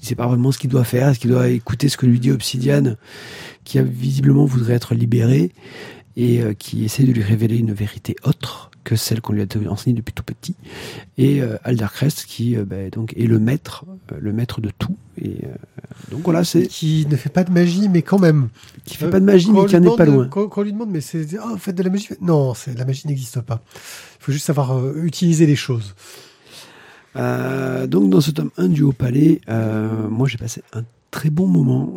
[0.00, 2.18] il sait pas vraiment ce qu'il doit faire, est-ce qu'il doit écouter ce que lui
[2.18, 2.96] dit Obsidian,
[3.64, 5.52] qui visiblement voudrait être libéré
[6.16, 9.46] et euh, qui essaie de lui révéler une vérité autre que celle qu'on lui a
[9.70, 10.54] enseignée depuis tout petit,
[11.18, 14.96] et euh, Aldercrest qui euh, bah, donc est le maître, euh, le maître de tout.
[15.22, 15.40] Et
[16.10, 18.48] donc voilà, c'est Qui ne fait pas de magie, mais quand même.
[18.86, 20.28] qui fait pas de magie, mais qui en lui est pas loin.
[20.28, 21.26] Quand, quand on lui demande, mais c'est.
[21.44, 22.08] Oh, faites de la magie.
[22.22, 23.62] Non, la magie n'existe pas.
[24.20, 25.94] Il faut juste savoir utiliser les choses.
[27.16, 31.30] Euh, donc dans ce tome 1 du Haut Palais, euh, moi j'ai passé un très
[31.30, 31.94] bon moment.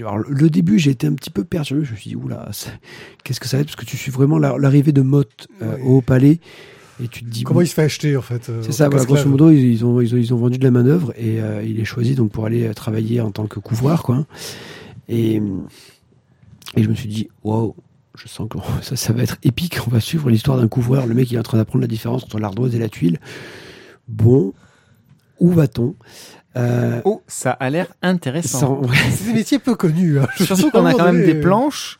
[0.00, 1.84] Alors, le début, j'ai été un petit peu perturbé.
[1.84, 2.48] Je me suis dit, oula,
[3.22, 3.68] qu'est-ce que ça va être?
[3.68, 5.82] Parce que tu suis vraiment la- l'arrivée de Motte euh, Oui.
[5.86, 6.40] au Palais
[7.02, 8.88] et tu te dis, Comment bon, il se fait acheter, en fait euh, c'est ça,
[8.88, 11.40] voilà, grosso modo, ils, ils ont, ils, ont, ils ont vendu de la manœuvre et
[11.42, 14.26] euh, il est choisi donc pour aller euh, travailler en tant que couvreur, quoi.
[15.08, 15.42] Et,
[16.76, 17.74] et je me suis dit, waouh,
[18.16, 19.78] je sens que ça, ça va être épique.
[19.86, 21.06] On va suivre l'histoire d'un couvreur.
[21.06, 23.18] Le mec, il est en train d'apprendre la différence entre l'ardoise et la tuile.
[24.06, 24.52] Bon,
[25.40, 25.96] où va-t-on?
[26.56, 28.82] Euh, Oh, ça a l'air intéressant.
[29.16, 30.18] C'est des métiers peu connus.
[30.20, 30.26] hein.
[30.36, 31.98] Surtout qu'on a quand même des planches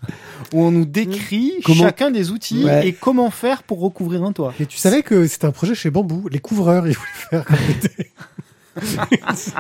[0.53, 2.89] où on nous décrit Comment- chacun des outils Ouais.
[2.89, 4.55] et comment faire pour recouvrir un toit.
[4.61, 6.29] Et tu savais que c'était un projet chez Bambou.
[6.31, 7.57] Les couvreurs, ils voulaient faire comme.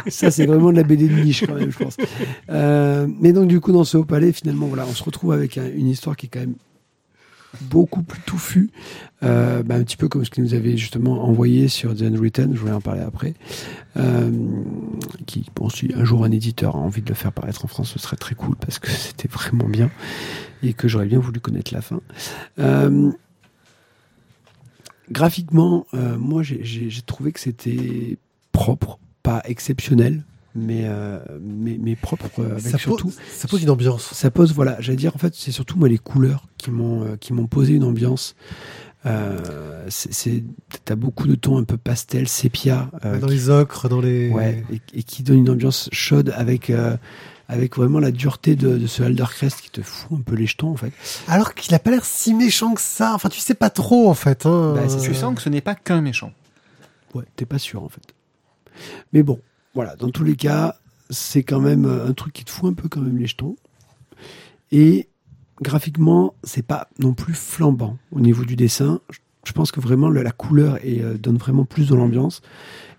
[0.08, 1.96] Ça, c'est vraiment de la BD de niche, quand même, je pense.
[2.50, 5.56] Euh, mais donc, du coup, dans ce haut palais, finalement, voilà, on se retrouve avec
[5.56, 6.54] un- une histoire qui est quand même
[7.62, 8.70] beaucoup plus touffue.
[9.22, 12.54] Euh, bah, un petit peu comme ce qu'il nous avait justement envoyé sur The Unwritten,
[12.54, 13.34] je voulais en parler après.
[13.96, 14.30] Euh,
[15.26, 17.90] qui, bon, si un jour un éditeur a envie de le faire paraître en France,
[17.92, 19.90] ce serait très cool parce que c'était vraiment bien
[20.62, 22.00] et que j'aurais bien voulu connaître la fin.
[22.58, 23.10] Euh,
[25.10, 28.18] graphiquement, moi, j'ai trouvé que c'était
[28.52, 30.24] propre, pas exceptionnel,
[30.54, 33.06] mais, euh, mais, mais propre euh, avec ça, surtout.
[33.08, 34.02] pose, ça pose une ambiance.
[34.12, 37.16] Ça pose, voilà, j'allais dire, en fait, c'est surtout moi les couleurs qui m'ont euh,
[37.16, 38.34] qui m'ont posé une ambiance.
[39.06, 40.44] Euh, c'est- c'est,
[40.84, 44.30] t'as beaucoup de tons un peu pastel, sépia, euh, dans les ocres, dans les.
[44.30, 46.96] ouais, et, et qui donne une ambiance chaude avec euh,
[47.46, 50.70] avec vraiment la dureté de, de ce Aldercrest qui te fout un peu les jetons
[50.70, 50.92] en fait.
[51.28, 53.12] Alors qu'il a pas l'air si méchant que ça.
[53.14, 54.46] Enfin, tu sais pas trop, en fait.
[54.46, 54.72] Hein.
[54.74, 56.32] Bah, c'est- Tu sens que ce n'est pas qu'un méchant.
[57.14, 58.00] Ouais, t'es pas sûr en fait.
[59.12, 59.38] Mais bon,
[59.74, 60.76] voilà, dans tous les cas,
[61.10, 63.56] c'est quand même euh, un truc qui te fout un peu quand même les jetons.
[64.72, 65.08] Et
[65.60, 69.00] graphiquement, c'est pas non plus flambant au niveau du dessin.
[69.44, 72.40] Je- pense que vraiment la couleur est, euh, donne vraiment plus de l'ambiance.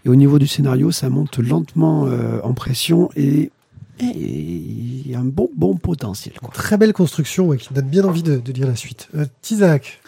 [0.05, 3.51] Et au niveau du scénario, ça monte lentement euh, en pression et
[3.99, 6.35] il y a un bon bon potentiel.
[6.39, 6.51] Quoi.
[6.53, 9.09] Très belle construction ouais, qui donne bien envie de, de lire la suite.
[9.15, 9.99] Euh, Tizak.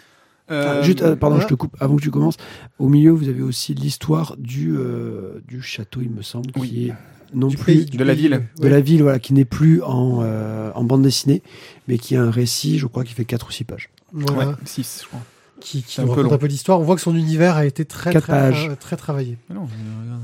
[0.50, 1.48] Ah, juste, euh, pardon, voilà.
[1.48, 1.76] je te coupe.
[1.80, 2.36] Avant que tu commences,
[2.78, 6.88] au milieu, vous avez aussi l'histoire du euh, du château, il me semble, qui Oui.
[6.88, 6.94] est
[7.34, 8.32] non du plus pays- de la pays, ville.
[8.34, 8.62] ouais.
[8.62, 11.42] de la ville, voilà, qui n'est plus en, euh, en bande dessinée,
[11.86, 13.90] mais qui a un récit, je crois, qui fait 4 ou 6 pages.
[14.12, 14.50] Voilà.
[14.50, 15.20] Ouais, 6, je crois.
[15.60, 16.32] Qui, qui un peu raconte long.
[16.32, 16.80] un peu l'histoire.
[16.80, 18.68] On voit que son univers a été très, Quatre très, pages.
[18.70, 19.36] euh, très travaillé.
[19.48, 20.22] Mais non, mais regarde.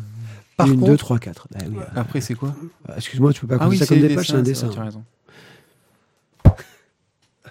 [0.56, 1.48] Par Une, contre, 2, 3, 4.
[1.96, 2.54] Après, c'est quoi?
[2.88, 4.42] Ah, Excuse-moi, tu peux pas Ah compter oui, ça comme des des pages, c'est un
[4.42, 4.68] dessin.
[4.68, 5.02] tu as raison.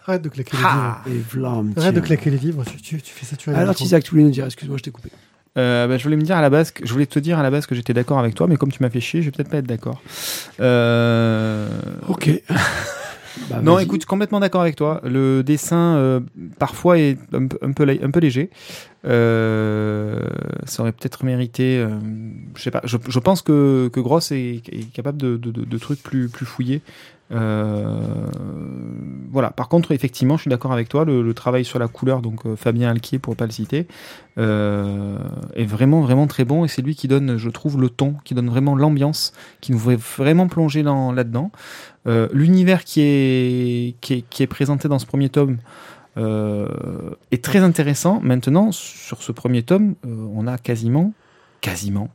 [0.05, 1.17] Arrête de claquer les Ah livres.
[1.17, 2.07] Et vlam, Arrête de tiens.
[2.07, 2.63] claquer les livres.
[2.65, 4.83] Tu, tu, tu fais ça, tu as Alors, Isaac, tu voulais nous dire, excuse-moi, je
[4.83, 5.09] t'ai coupé.
[5.57, 7.43] Euh, bah, je voulais me dire à la base, que- je voulais te dire à
[7.43, 9.31] la base que j'étais d'accord avec toi, mais comme tu m'as fait chier, je vais
[9.31, 10.01] peut-être pas être d'accord.
[10.59, 11.69] Euh...
[12.07, 12.29] Ok.
[13.49, 13.85] Bah, Non, vas-y.
[13.85, 15.01] écoute, complètement d'accord avec toi.
[15.03, 16.19] Le dessin euh,
[16.59, 18.51] parfois est un, peu- un peu lé- un peu léger.
[19.05, 20.19] Euh,
[20.65, 21.77] ça aurait peut-être mérité.
[21.79, 21.89] euh,
[22.55, 22.81] je sais pas.
[22.83, 26.29] Je, je pense que que Gross est, est capable de, de, de- de trucs plus
[26.29, 26.81] plus fouillés.
[27.33, 28.27] Euh,
[29.31, 29.51] voilà.
[29.51, 31.05] Par contre, effectivement, je suis d'accord avec toi.
[31.05, 33.87] Le, travail sur la couleur, donc euh, Fabien Alquier pour pas le citer,
[34.37, 35.17] euh,
[35.55, 38.49] est vraiment très bon et c'est lui qui donne, je trouve, le ton, qui donne
[38.49, 41.51] vraiment l'ambiance, qui nous fait vraiment plonger dans là-dedans.
[42.05, 45.57] L'univers qui est, qui, est, présenté dans ce premier tome
[46.17, 48.19] est très intéressant.
[48.21, 51.13] Maintenant, sur ce premier tome, on a quasiment,
[51.61, 52.09] quasiment,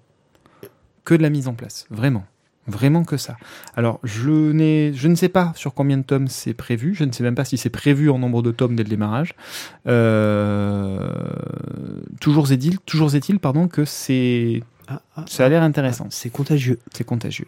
[1.04, 1.86] que de la mise en place.
[1.90, 2.24] Vraiment.
[2.68, 3.36] Vraiment que ça.
[3.76, 6.94] Alors, je, n'ai, je ne sais pas sur combien de tomes c'est prévu.
[6.94, 9.34] Je ne sais même pas si c'est prévu en nombre de tomes dès le démarrage.
[9.86, 11.08] Euh,
[12.20, 16.04] toujours est-il, toujours est-il, pardon, que c'est, Ah, ah, ça a l'air intéressant.
[16.06, 16.78] ah, c'est contagieux.
[16.94, 17.46] C'est contagieux.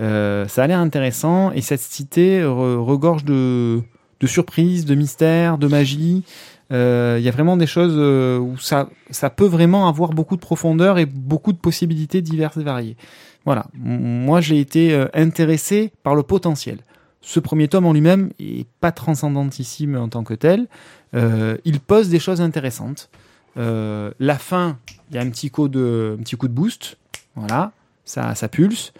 [0.00, 3.80] Euh, ça a l'air intéressant et cette cité re- regorge de,
[4.20, 6.24] de surprises, de mystères, de magie.
[6.70, 10.36] Euh, Il y a vraiment des choses euh, où ça, ça peut vraiment avoir beaucoup
[10.36, 12.96] de profondeur et beaucoup de possibilités diverses et variées.
[13.44, 13.66] Voilà.
[13.74, 16.78] Moi, j'ai été euh, intéressé par le potentiel.
[17.20, 20.66] Ce premier tome en lui-même est pas transcendantissime en tant que tel.
[21.14, 23.10] Euh, il pose des choses intéressantes.
[23.56, 24.78] Euh, la fin,
[25.10, 26.96] il y a un petit coup de, un petit coup de boost.
[27.34, 27.72] Voilà,
[28.04, 28.92] ça, ça pulse.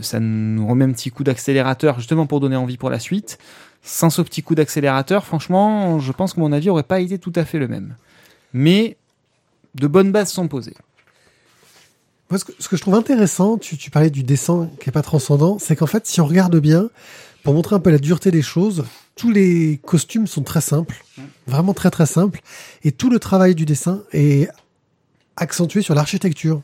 [0.00, 3.38] Ça nous remet un petit coup d'accélérateur justement pour donner envie pour la suite.
[3.82, 7.32] Sans ce petit coup d'accélérateur, franchement, je pense que mon avis aurait pas été tout
[7.36, 7.94] à fait le même.
[8.52, 8.96] Mais
[9.76, 10.74] de bonnes bases sont posées.
[12.30, 14.92] Moi, ce que, ce que je trouve intéressant, tu, tu parlais du dessin qui est
[14.92, 16.90] pas transcendant, c'est qu'en fait, si on regarde bien,
[17.42, 18.84] pour montrer un peu la dureté des choses,
[19.16, 21.02] tous les costumes sont très simples.
[21.46, 22.40] vraiment très très simple,
[22.84, 24.48] et tout le travail du dessin est
[25.36, 26.62] accentué sur l'architecture.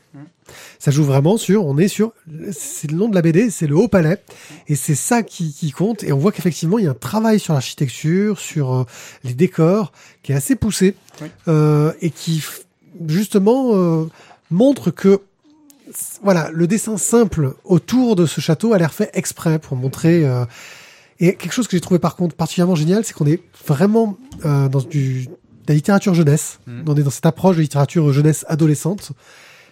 [0.79, 2.13] Ça joue vraiment sur, on est sur,
[2.53, 4.23] c'est le nom de la BD, c'est le haut palais,
[4.69, 6.03] et c'est ça qui, qui compte.
[6.03, 8.83] Et on voit qu'effectivement, il y a un travail sur l'architecture, sur euh,
[9.25, 9.91] les décors,
[10.23, 11.27] qui est assez poussé, Oui.
[11.49, 12.41] euh, et qui
[13.07, 14.05] justement euh,
[14.49, 15.19] montre que
[16.23, 20.25] voilà, le dessin simple autour de ce château a l'air fait exprès pour montrer.
[20.25, 20.45] euh,
[21.19, 24.69] et quelque chose que j'ai trouvé par contre particulièrement génial, c'est qu'on est vraiment euh,
[24.69, 25.31] dans du, de
[25.67, 26.59] la littérature jeunesse.
[26.67, 26.83] Mhm.
[26.87, 29.13] On est dans cette approche de littérature jeunesse adolescente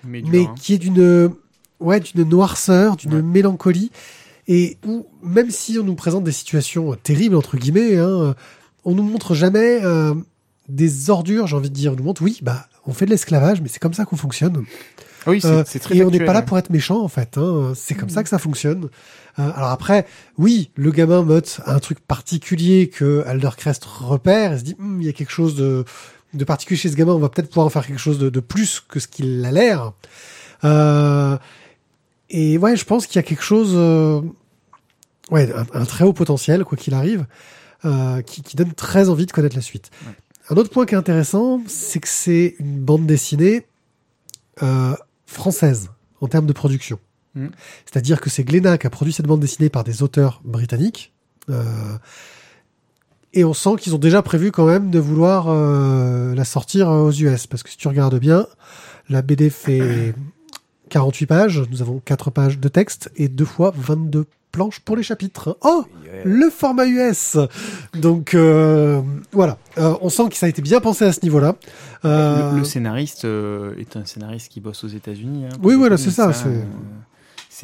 [0.03, 0.23] Mais,
[0.59, 1.31] qui est d'une
[1.79, 3.21] ouais d'une noirceur, d'une Ouais.
[3.21, 3.91] mélancolie
[4.47, 8.35] et où même si on nous présente des situations terribles entre guillemets, hein,
[8.83, 10.13] on nous montre jamais euh,
[10.69, 11.93] des ordures, j'ai envie de dire.
[11.93, 14.63] On nous montre oui, bah on fait de l'esclavage, mais c'est comme ça qu'on fonctionne.
[15.25, 16.45] Ah oui, c'est Euh, très et on n'est pas là ouais.
[16.45, 17.37] pour être méchant en fait.
[17.37, 17.73] Hein.
[17.75, 18.89] C'est comme ça que ça fonctionne.
[19.39, 20.05] Euh, alors après,
[20.37, 24.53] oui, le gamin Mott a un truc particulier que Aldercrest repère.
[24.53, 25.83] Il se dit, Hum, il y a quelque chose de,
[26.33, 27.13] de particulier chez ce gamin.
[27.13, 29.51] On va peut-être pouvoir en faire quelque chose de, de plus que ce qu'il a
[29.51, 29.93] l'air.
[30.63, 31.37] Euh,
[32.29, 34.21] et ouais, je pense qu'il y a quelque chose, euh,
[35.31, 37.25] ouais, un, un très haut potentiel quoi qu'il arrive,
[38.25, 39.91] qui, qui donne très envie de connaître la suite.
[40.07, 40.13] Ouais.
[40.49, 43.65] Un autre point qui est intéressant, c'est que c'est une bande dessinée
[44.63, 44.95] euh,
[45.25, 45.89] française
[46.21, 46.99] en termes de production.
[47.35, 47.51] Mhm.
[47.85, 51.13] C'est-à-dire que c'est Glénat qui a produit cette bande dessinée par des auteurs britanniques.
[51.49, 51.97] Euh,
[53.33, 57.11] et on sent qu'ils ont déjà prévu quand même de vouloir euh, la sortir aux
[57.11, 57.47] US.
[57.47, 58.47] Parce que si tu regardes bien,
[59.09, 60.15] la BD fait
[60.89, 61.63] 48 pages.
[61.69, 64.25] Nous avons 4 pages de texte et deux fois 22
[64.55, 65.57] planches pour les chapitres.
[65.61, 65.83] Oh
[66.23, 67.37] le format US.
[67.93, 69.01] Donc euh,
[69.31, 71.55] voilà, Euh, on sent que ça a été bien pensé à ce niveau-là.
[72.05, 75.45] Euh, Le, le scénariste euh, est un scénariste qui bosse aux États-Unis.
[75.45, 76.63] hein, Oui, voilà, c'est ça, mais c'est- euh,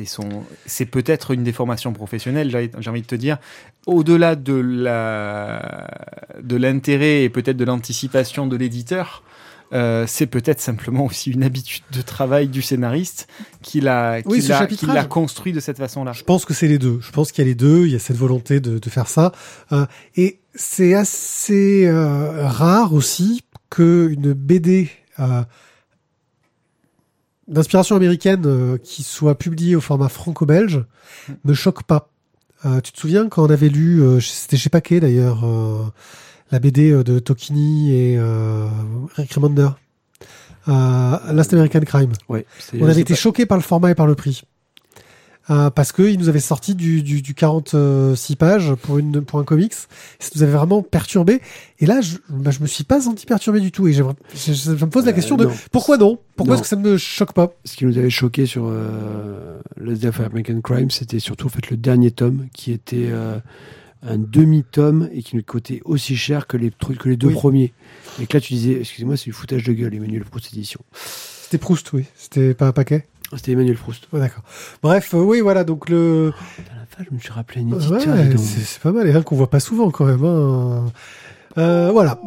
[0.06, 0.28] son,
[0.66, 1.44] c'est peut-être une
[1.94, 2.50] professionnelles.
[2.50, 3.38] J'ai j'ai envie de te dire,
[3.86, 5.88] au-delà de la,
[6.42, 9.24] de l'intérêt et peut-être de l'anticipation de l'éditeur.
[9.74, 13.28] Euh, c'est peut-être simplement aussi une habitude de travail du scénariste
[13.62, 14.96] qui l'a Oui, qui ce l'a- qui chapitrage.
[14.96, 16.12] l'a construit de cette façon-là.
[16.14, 17.00] Je pense que c'est les deux.
[17.02, 17.86] Je pense qu'il y a les deux.
[17.86, 19.32] Il y a cette volonté de, de faire ça.
[19.72, 25.44] Euh, et c'est assez euh, rare aussi que une BD euh,
[27.48, 30.84] d'inspiration américaine euh, qui soit publiée au format franco-belge
[31.46, 32.10] ne choque pas.
[32.66, 35.84] Euh, tu te souviens quand on avait lu, euh, c'était chez Paquet d'ailleurs, euh,
[36.52, 38.68] la BD euh, de Tokini et euh,
[39.16, 39.70] Rick Remender,
[40.68, 42.12] euh, Last American Crime.
[42.30, 42.46] Ouais,
[42.80, 44.44] On avait été choqués par le format et par le prix.
[45.50, 49.44] Euh, parce qu'ils nous avaient sorti du, du, du 46 pages pour, une, pour un
[49.44, 49.74] comics.
[49.74, 51.42] Ça nous avait vraiment perturbé.
[51.80, 53.88] Et là, je, bah, je me suis pas senti perturbé du tout.
[53.88, 54.04] Et je,
[54.36, 55.52] je- je me pose la Euh, question de non.
[55.72, 56.20] pourquoi non?
[56.36, 57.52] Pourquoi est-ce que ça ne me choque pas?
[57.66, 59.60] Ce qui nous avait choqué sur euh,
[60.14, 63.10] for American Crime, c'était surtout en fait le dernier tome qui était
[64.04, 67.34] un demi-tome et qui nous coûtait aussi cher que les trucs que les deux Oui.
[67.34, 67.74] premiers.
[68.20, 70.80] Et que là, tu disais, excusez-moi, c'est du foutage de gueule, Emmanuel Proust édition.
[70.94, 72.06] C'était Proust, oui.
[72.16, 73.06] C'était pas un paquet?
[73.36, 74.08] C'était Emmanuel Proust.
[74.12, 74.44] Ouais, d'accord.
[74.84, 75.64] Bref, euh, oui, voilà.
[75.64, 76.34] Donc le.
[76.58, 77.76] Putain, la vache, je me suis rappelé un Ouais,
[78.26, 78.40] éditeur.
[78.40, 79.08] c'est c'est pas mal.
[79.08, 80.24] Et un qu'on voit pas souvent quand même.
[80.26, 80.92] hein.
[81.58, 82.20] Euh, voilà.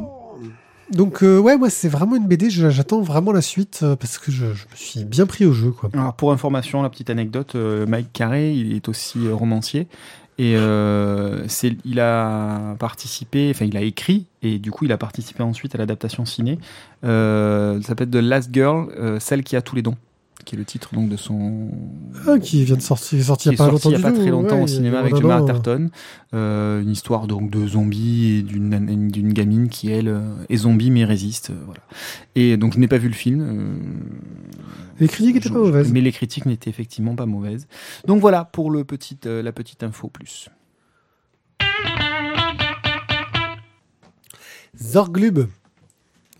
[0.91, 2.51] Donc euh, ouais, moi c'est vraiment une BD.
[2.51, 5.71] J'attends vraiment la suite euh, parce que je, je me suis bien pris au jeu,
[5.71, 5.91] quoi.
[5.95, 9.89] Alors, pour information, la petite anecdote, euh, Mike Carré, il est aussi euh, romancier.
[10.37, 11.47] Et euh,
[11.85, 15.79] il a participé, enfin il a écrit, et du coup il a participé ensuite à
[15.79, 16.59] l'adaptation ciné.
[17.05, 19.97] Euh, ça s'appelle The Last Girl, euh, celle qui a tous les dons,
[20.45, 21.71] qui est le titre donc de son.
[22.27, 24.13] Ah, qui vient de sortir, sorti il y a pas longtemps il y a pas
[24.13, 25.29] très longtemps ouais, au cinéma avec an.
[25.31, 25.91] Arterton.
[26.35, 30.91] Euh, une histoire donc de zombies et d'une d'une gamine qui elle euh, est zombie
[30.91, 31.51] mais résiste.
[31.51, 31.81] euh, voilà.
[32.35, 33.41] Et donc je n'ai pas vu le film.
[33.41, 33.77] euh,
[35.01, 35.93] Les critiques étaient je- pas mauvaises.
[35.93, 37.67] Mais les critiques n'étaient effectivement pas mauvaises.
[38.07, 40.49] Donc voilà pour le petit, euh, la petite info plus.
[44.81, 45.47] Zorglub,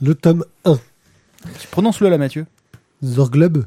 [0.01, 0.79] le tome 1.
[1.71, 2.47] Prononce-le là, Mathieu.
[3.03, 3.65] Zorglub.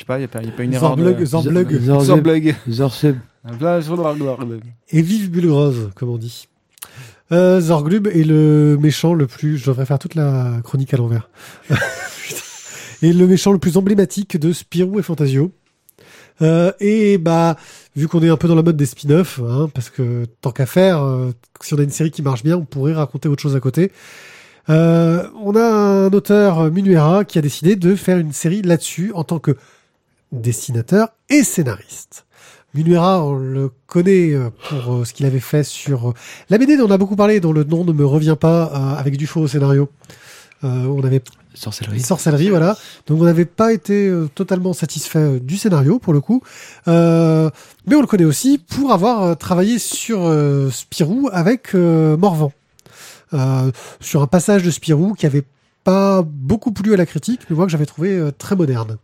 [0.00, 0.96] Je sais pas, il n'y a, pas- y a pas une erreur.
[0.96, 1.24] Zorblug, de...
[1.26, 1.80] Zorblug.
[2.00, 2.54] Zorblug.
[2.70, 3.16] Zorzeb.
[4.88, 6.48] Et vive Bulle Rose, comme on dit.
[7.32, 9.58] Euh, Zorglub est le méchant le plus.
[9.58, 11.28] Je devrais faire toute la chronique à l'envers.
[11.68, 11.80] Putain.
[13.02, 15.52] et le méchant le plus emblématique de Spirou et Fantasio.
[16.40, 17.56] Euh, et bah,
[17.94, 20.64] vu qu'on est un peu dans la mode des spin-offs, hein, parce que tant qu'à
[20.64, 23.54] faire, euh, si on a une série qui marche bien, on pourrait raconter autre chose
[23.54, 23.92] à côté.
[24.70, 29.24] Euh, on a un auteur Munuera qui a décidé de faire une série là-dessus en
[29.24, 29.56] tant que
[30.32, 32.26] dessinateur et scénariste.
[32.74, 36.14] Munuera, on le connaît euh, pour euh, ce qu'il avait fait sur euh,
[36.50, 38.98] la BD dont on a beaucoup parlé, dont le nom ne me revient pas, euh,
[39.00, 39.88] avec du faux au scénario.
[40.62, 41.22] Euh, on avait
[41.54, 42.00] Sorcellerie.
[42.00, 42.76] sorcellerie, voilà.
[43.08, 46.42] Donc on n'avait pas été euh, totalement satisfait du scénario pour le coup,
[46.86, 47.50] Euh,
[47.86, 52.52] mais on le connaît aussi pour avoir travaillé sur euh, Spirou avec euh, Morvan.
[53.32, 55.44] euh, sur un passage de Spirou qui avait
[55.82, 58.96] pas beaucoup plu à la critique, mais moi que j'avais trouvé euh, très moderne.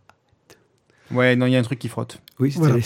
[1.12, 2.20] Ouais, non, il y a un truc qui frotte.
[2.40, 2.78] Oui, c'était Voilà.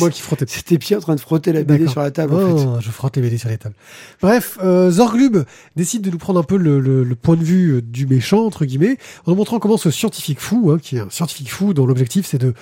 [0.00, 0.44] moi qui frottais.
[0.48, 2.34] C'était Pierre en train de frotter la BD sur la table.
[2.34, 2.64] en fait.
[2.66, 3.76] Oh, je frotte les BD sur les tables.
[4.20, 5.44] Bref, euh, Zorglub
[5.76, 8.44] décide de nous prendre un peu le, le- le point de vue euh, du méchant,
[8.44, 11.72] entre guillemets, en nous montrant comment ce scientifique fou, hein, qui est un scientifique fou
[11.72, 12.54] dont l'objectif c'est de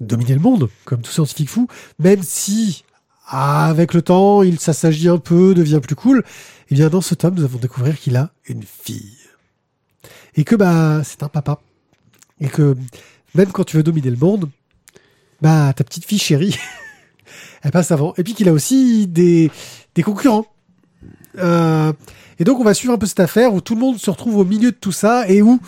[0.00, 1.66] dominer le monde, comme tout scientifique fou,
[1.98, 2.84] même si,
[3.28, 6.22] avec le temps, il s'assagit un peu, devient plus cool,
[6.70, 9.16] et bien dans ce tome, nous avons découvert qu'il a une fille.
[10.34, 11.60] Et que, bah, c'est un papa.
[12.40, 12.76] Et que,
[13.36, 14.48] même quand tu veux dominer le monde,
[15.40, 16.56] bah, ta petite fille chérie,
[17.62, 18.14] elle passe avant.
[18.16, 19.50] Et puis qu'il a aussi des,
[19.94, 20.46] des concurrents.
[21.38, 21.92] Euh,
[22.38, 24.36] et donc on va suivre un peu cette affaire où tout le monde se retrouve
[24.36, 25.60] au milieu de tout ça et où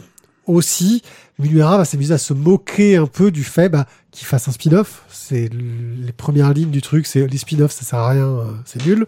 [0.46, 1.02] aussi
[1.38, 5.02] Munuera va s'amuser à se moquer un peu du fait bah, qu'il fasse un spin-off.
[5.10, 8.84] C'est les premières lignes du truc, c'est les spin-offs ça sert à rien, euh, c'est
[8.84, 9.06] nul.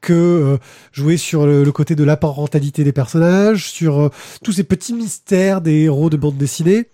[0.00, 0.58] Que euh,
[0.92, 4.10] jouer sur le, côté de la parentalité des personnages, sur
[4.42, 6.88] tous ces petits mystères des héros de bande dessinée.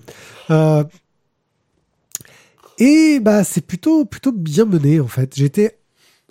[2.79, 5.35] Et bah c'est plutôt plutôt bien mené en fait.
[5.37, 5.79] J'étais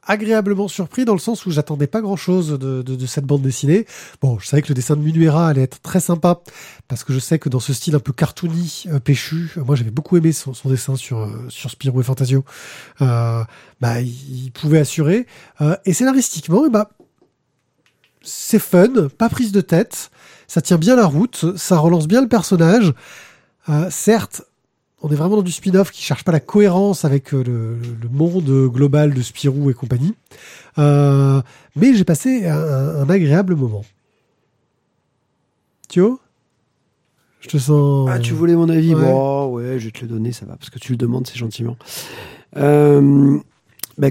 [0.05, 3.41] agréablement surpris dans le sens où j'attendais pas grand chose de, de, de cette bande
[3.41, 3.85] dessinée.
[4.21, 6.41] Bon, je savais que le dessin de Munuera allait être très sympa
[6.87, 9.75] parce que je sais que dans ce style un peu cartoony, euh, péchu, euh, moi
[9.75, 12.43] j'avais beaucoup aimé son, son dessin sur euh, sur Spirou et Fantasio.
[13.01, 13.43] Euh,
[13.79, 15.25] bah il, pouvait assurer
[15.85, 16.89] et scénaristiquement, et bah
[18.21, 20.11] c'est fun, pas prise de tête,
[20.47, 22.93] ça tient bien la route, ça relance bien le personnage.
[23.89, 24.43] Certes,
[25.03, 28.09] on est vraiment dans du spin-off qui cherche pas la cohérence avec euh, le, le
[28.09, 30.15] monde global de Spirou et compagnie.
[30.77, 31.41] Euh,
[31.75, 32.57] mais j'ai passé un,
[33.01, 33.83] un agréable moment.
[35.89, 36.19] Thio?
[37.41, 38.09] Je te sens...
[38.09, 39.01] Ah, tu voulais mon avis Ouais.
[39.01, 41.37] Bon, ouais, je vais te le donner, ça va, parce que tu le demandes, c'est
[41.37, 41.75] gentiment.
[42.55, 43.37] Euh,
[43.97, 44.07] bah,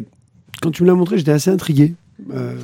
[0.61, 1.95] quand tu me l'as montré, j'étais assez intrigué.
[2.33, 2.55] Euh,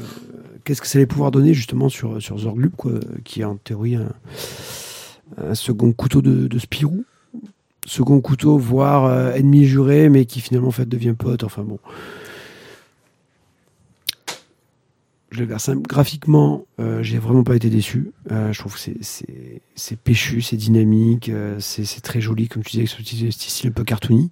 [0.64, 2.92] Qu'est-ce que ça allait pouvoir donner justement sur, sur Zorglub, quoi,
[3.24, 4.12] qui est en théorie un,
[5.38, 7.04] un second couteau de, de Spirou?
[7.88, 11.42] Second couteau, voire euh, ennemi juré, mais qui finalement en fait devient pote.
[11.42, 11.78] Enfin bon.
[15.30, 15.80] Je le.
[15.82, 18.12] Graphiquement, euh, j'ai vraiment pas été déçu.
[18.30, 21.30] Euh, je trouve que c'est- péchu, c'est dynamique,
[21.60, 24.30] c'est très joli, comme tu disais, avec ce petit style un peu cartoony.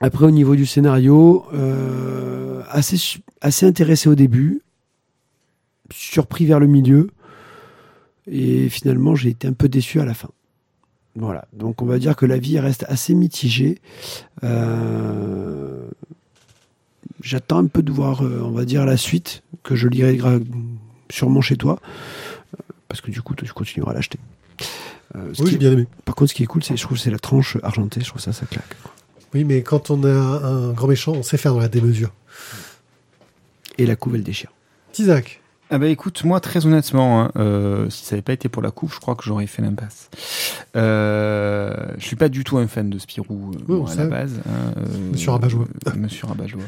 [0.00, 1.44] Après, au niveau du scénario,
[2.70, 4.62] assez intéressé au début,
[5.92, 7.10] surpris vers le milieu,
[8.28, 10.30] et finalement, j'ai été un peu déçu à la fin.
[11.14, 13.80] Voilà, donc on va dire que la vie reste assez mitigée.
[14.44, 15.86] Euh,
[17.22, 20.18] J'attends un peu de voir, euh, on va dire, la suite, que je lirai
[21.10, 21.78] sûrement chez toi,
[22.58, 24.18] euh, parce que du coup, tu continueras à l'acheter.
[25.14, 25.86] Euh, Oui, j'ai bien aimé.
[26.04, 28.00] Par contre, ce qui est cool, c'est, je trouve, c'est la tranche argentée.
[28.00, 28.74] Je trouve ça, ça claque.
[29.34, 32.12] Oui, mais quand on a un grand méchant, on sait faire dans la démesure.
[33.78, 34.50] Et la couve, elle déchire.
[34.92, 35.41] Tizak.
[35.74, 38.70] Ah bah écoute, moi très honnêtement, hein, euh, si ça n'avait pas été pour la
[38.70, 40.10] coupe, je crois que j'aurais fait l'impasse.
[40.76, 43.94] Euh, je suis pas du tout un fan de Spirou euh, Oui, bon, on à
[43.94, 44.34] la base.
[44.46, 45.64] hein, euh, Monsieur Rabat-Joie.
[45.86, 46.60] euh, Monsieur Rabat-Joie.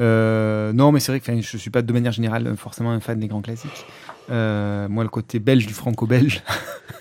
[0.00, 3.18] Euh, non, mais c'est vrai que je suis pas de manière générale forcément un fan
[3.18, 3.86] des grands classiques.
[4.28, 6.42] Moi, le côté belge du franco-belge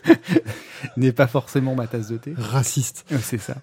[0.96, 2.34] n'est pas forcément ma tasse de thé.
[2.38, 3.06] Raciste.
[3.22, 3.56] C'est ça.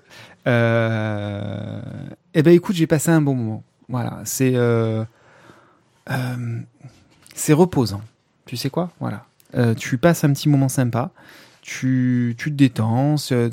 [2.34, 3.64] Eh ben écoute, j'ai passé un bon moment.
[3.88, 4.54] Voilà, c'est
[7.38, 8.00] c'est reposant.
[8.46, 8.90] Tu sais quoi?
[9.00, 9.24] Voilà.
[9.56, 11.10] Euh, tu passes un petit moment sympa.
[11.62, 13.16] Tu, tu te détends.
[13.16, 13.50] c'est-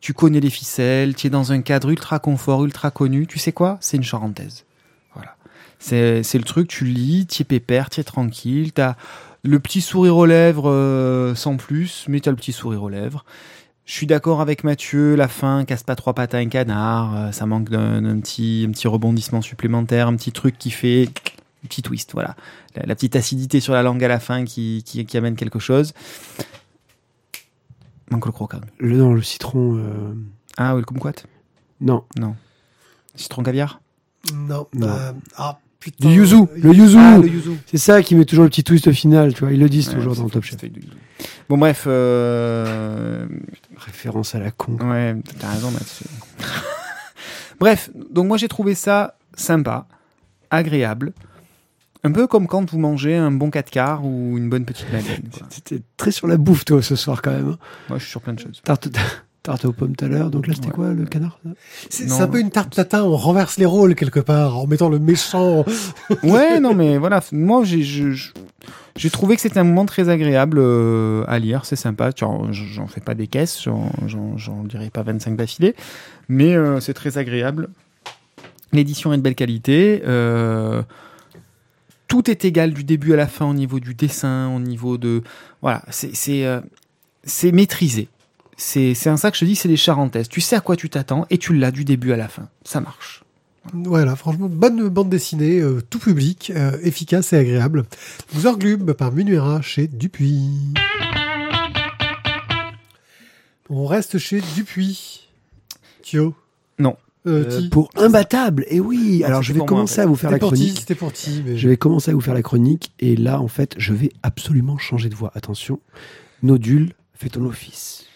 [0.00, 1.14] tu connais les ficelles.
[1.14, 3.26] Tu es dans un cadre ultra confort, ultra connu.
[3.26, 3.78] Tu sais quoi?
[3.80, 4.64] C'est une charentaise.
[5.14, 5.36] Voilà.
[5.78, 6.68] C'est le truc.
[6.68, 7.26] Tu lis.
[7.26, 7.88] Tu es pépère.
[7.90, 8.72] Tu es tranquille.
[8.72, 8.96] Tu as
[9.44, 12.88] le petit sourire aux lèvres euh, sans plus, mais tu as le petit sourire aux
[12.88, 13.24] lèvres.
[13.84, 17.32] Je suis d'accord avec Mathieu, la fin casse pas trois pattes à un canard, euh,
[17.32, 21.08] ça manque d'un petit, un petit rebondissement supplémentaire, un petit truc qui fait
[21.68, 22.34] petit twist, voilà.
[22.74, 25.58] La, la petite acidité sur la langue à la fin qui, qui, qui amène quelque
[25.58, 25.92] chose.
[28.10, 28.60] Manque le croquant.
[28.78, 29.76] Le, non, le citron.
[29.78, 30.14] euh,
[30.56, 31.22] Ah oui, le kumquat?
[31.80, 32.04] Non.
[33.14, 33.80] Citron caviar?
[34.34, 34.66] Non.
[34.74, 34.88] Non.
[34.88, 36.08] euh, ah, putain.
[36.08, 36.36] Le yuzu.
[36.56, 36.96] Le yuzu.
[36.98, 37.50] Ah, le yuzu.
[37.66, 39.52] C'est ça qui met toujours le petit twist au final, tu vois.
[39.52, 40.58] Ils le disent Ouais, toujours dans le Top Chef.
[41.48, 43.26] Bon bref, euh,
[43.76, 44.76] Référence à la con.
[44.80, 46.04] Ouais, t'as raison là-dessus.
[47.60, 49.86] Bref, donc moi j'ai trouvé ça sympa,
[50.50, 51.12] agréable.
[52.04, 55.22] Un peu comme quand vous mangez un bon 4 quarts ou une bonne petite madeleine.
[55.50, 57.50] C'était très sur la bouffe, toi, ce soir, quand même.
[57.50, 57.58] hein.
[57.88, 58.60] Moi je suis sur plein de choses.
[58.64, 58.88] Tarte,
[59.44, 60.30] tarte aux pommes tout à l'heure.
[60.30, 60.72] Donc là, c'était Ouais.
[60.72, 61.50] quoi, le canard ça
[61.90, 64.98] C'est un peu une tarte tatin, on renverse les rôles quelque part, en mettant le
[64.98, 65.64] méchant.
[66.24, 71.38] Ouais, non mais voilà, moi j'ai trouvé que c'était un moment très agréable euh, à
[71.38, 72.10] lire, c'est sympa.
[72.16, 75.74] J'en fais pas des caisses, j'en dirais pas 25 d'affilée,
[76.28, 77.68] mais euh, c'est très agréable.
[78.72, 80.02] L'édition est de belle qualité.
[80.06, 80.82] euh,
[82.12, 85.22] tout est égal du début à la fin au niveau du dessin, au niveau de
[85.62, 86.60] voilà, c'est c'est euh,
[87.54, 88.08] maîtrisé.
[88.58, 90.28] C'est c'est un que je te dis, c'est des charentaises.
[90.28, 92.50] Tu sais à quoi tu t'attends et tu l'as du début à la fin.
[92.64, 93.24] Ça marche.
[93.72, 97.86] Voilà, franchement, bonne bande dessinée, euh, tout public, euh, efficace et agréable.
[98.36, 100.74] Zorglub par Munuera chez Dupuis.
[103.70, 105.30] On reste chez Dupuis.
[106.02, 106.34] Thio.
[107.26, 108.64] Euh, Euh, pour imbattable.
[108.68, 110.80] Et oui, alors c'est je vais moi, commencer en à vous faire la chronique.
[110.80, 113.46] c'était pour Ti, mais Je vais commencer à vous faire la chronique et là en
[113.48, 115.30] fait je vais absolument changer de voix.
[115.34, 115.78] Attention,
[116.42, 118.06] Nodule, fais ton office.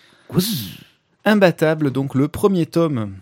[1.24, 3.12] Imbattable, donc le premier tome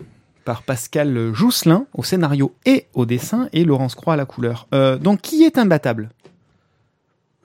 [0.43, 4.67] par Pascal Jousselin au scénario et au dessin et Laurence Croix à la couleur.
[4.73, 6.09] Euh, donc qui est imbattable?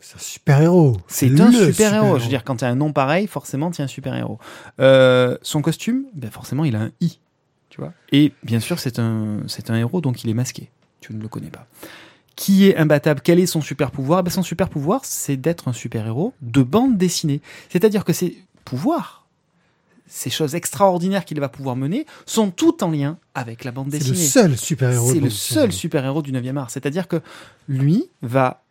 [0.02, 0.96] C'est un super-héros.
[1.08, 2.18] C'est un super-héros.
[2.18, 4.38] Je veux dire, quand tu as un nom pareil, forcément, tu es un super-héros.
[4.80, 7.18] Euh, son costume, ben forcément, il a un I.
[7.80, 10.68] Tu vois Et bien sûr, c'est un, c'est un héros, donc il est masqué.
[11.00, 11.66] Tu ne le connais pas.
[12.36, 13.20] Qui est imbattable?
[13.22, 17.40] Quel est son super-pouvoir ben, Son super-pouvoir, c'est d'être un super-héros de bande dessinée.
[17.68, 19.26] C'est-à-dire que ses pouvoirs,
[20.06, 23.98] ces choses extraordinaires qu'il va pouvoir mener, sont tout en lien avec la bande C'est
[23.98, 24.18] dessinée.
[24.18, 25.12] le seul super-héros.
[25.12, 25.80] C'est de le seul dessinée.
[25.80, 26.70] super-héros du 9e art.
[26.70, 27.20] C'est-à-dire que
[27.68, 28.62] lui va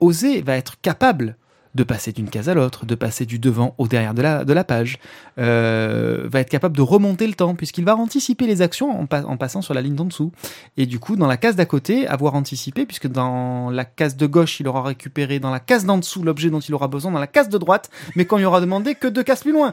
[0.00, 1.36] oser, va être capable
[1.74, 4.52] de passer d'une case à l'autre, de passer du devant au derrière de la, de
[4.52, 4.98] la page,
[5.38, 9.24] euh, va être capable de remonter le temps, puisqu'il va anticiper les actions en, pa-
[9.24, 10.32] en passant sur la ligne d'en dessous.
[10.76, 14.26] Et du coup, dans la case d'à côté, avoir anticipé, puisque dans la case de
[14.26, 17.18] gauche, il aura récupéré dans la case d'en dessous l'objet dont il aura besoin, dans
[17.18, 19.72] la case de droite, mais qu'on lui aura demandé que deux cases plus loin.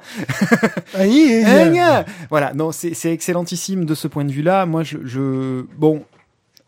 [2.29, 4.65] Voilà, non, c'est c'est excellentissime de ce point de vue-là.
[4.65, 6.03] Moi, je, je- bon,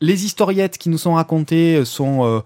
[0.02, 2.39] les historiettes qui nous sont racontées sont euh,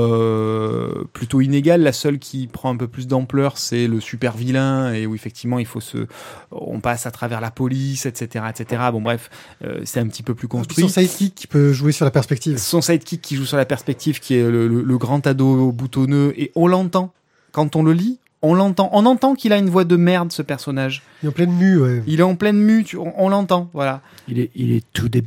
[0.00, 1.82] euh, plutôt inégales.
[1.82, 5.58] La seule qui prend un peu plus d'ampleur, c'est le super vilain et où effectivement
[5.58, 6.06] il faut se,
[6.50, 8.82] on passe à travers la police, etc., etc.
[8.92, 9.30] Bon, bref,
[9.64, 10.82] euh, c'est un petit peu plus Puis construit.
[10.82, 12.58] son sidekick qui peut jouer sur la perspective.
[12.58, 16.32] Son sidekick qui joue sur la perspective, qui est le, le- le grand ado boutonneux,
[16.36, 17.12] et on l'entend.
[17.52, 18.88] Quand on le lit, on l'entend.
[18.92, 21.02] On entend qu'il a une voix de merde, ce personnage.
[21.22, 22.02] Il est en pleine mue, ouais.
[22.06, 24.00] Il est en pleine mue, tu- on, on l'entend, voilà.
[24.28, 25.22] Il est, il est tout des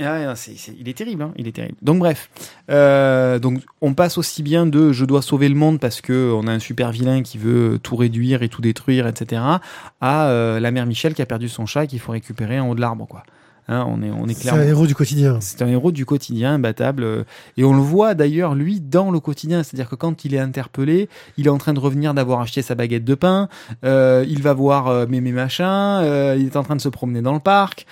[0.00, 1.76] Ah, c'est- il est terrible, hein, il est terrible.
[1.82, 2.30] Donc bref,
[2.70, 6.46] Euh, donc on passe aussi bien de je dois sauver le monde parce que on
[6.46, 9.42] a un super vilain qui veut tout réduire et tout détruire, etc.
[10.00, 12.68] à euh, la mère Michel qui a perdu son chat et qu'il faut récupérer en
[12.70, 13.22] haut de l'arbre, quoi.
[13.70, 15.40] Hein, on est, on est C'est un héros du quotidien.
[15.40, 17.02] C'est un héros du quotidien, imbattable.
[17.02, 17.24] euh,
[17.58, 19.62] Et on le voit d'ailleurs, lui, dans le quotidien.
[19.62, 22.74] C'est-à-dire que quand il est interpellé, il est en train de revenir d'avoir acheté sa
[22.74, 23.50] baguette de pain.
[23.84, 26.00] euh, il va voir euh, mémé machin.
[26.02, 27.84] euh, il est en train de se promener dans le parc.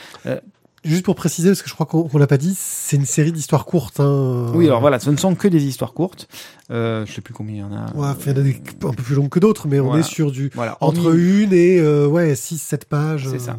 [0.86, 3.32] Juste pour préciser, parce que je crois qu'on qu'on l'a pas dit, c'est une série
[3.32, 4.00] d'histoires courtes.
[4.00, 4.50] Hein.
[4.54, 6.28] Oui, alors voilà, ce ne sont que des histoires courtes.
[6.70, 7.92] Euh, je sais plus combien il y en a.
[7.94, 10.00] Ouais, il y en a des un peu plus longues que d'autres, mais on Voilà.
[10.00, 13.28] est sur du Voilà, entre hormis- une et euh, ouais 6 7 pages.
[13.28, 13.38] C'est euh.
[13.38, 13.56] ça.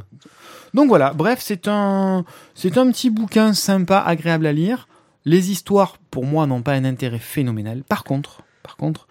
[0.73, 2.23] Donc voilà, bref, c'est un,
[2.55, 4.87] c'est un petit bouquin sympa, agréable à lire.
[5.25, 7.83] Les histoires, pour moi, n'ont pas un intérêt phénoménal.
[7.83, 9.07] Par contre, par contre,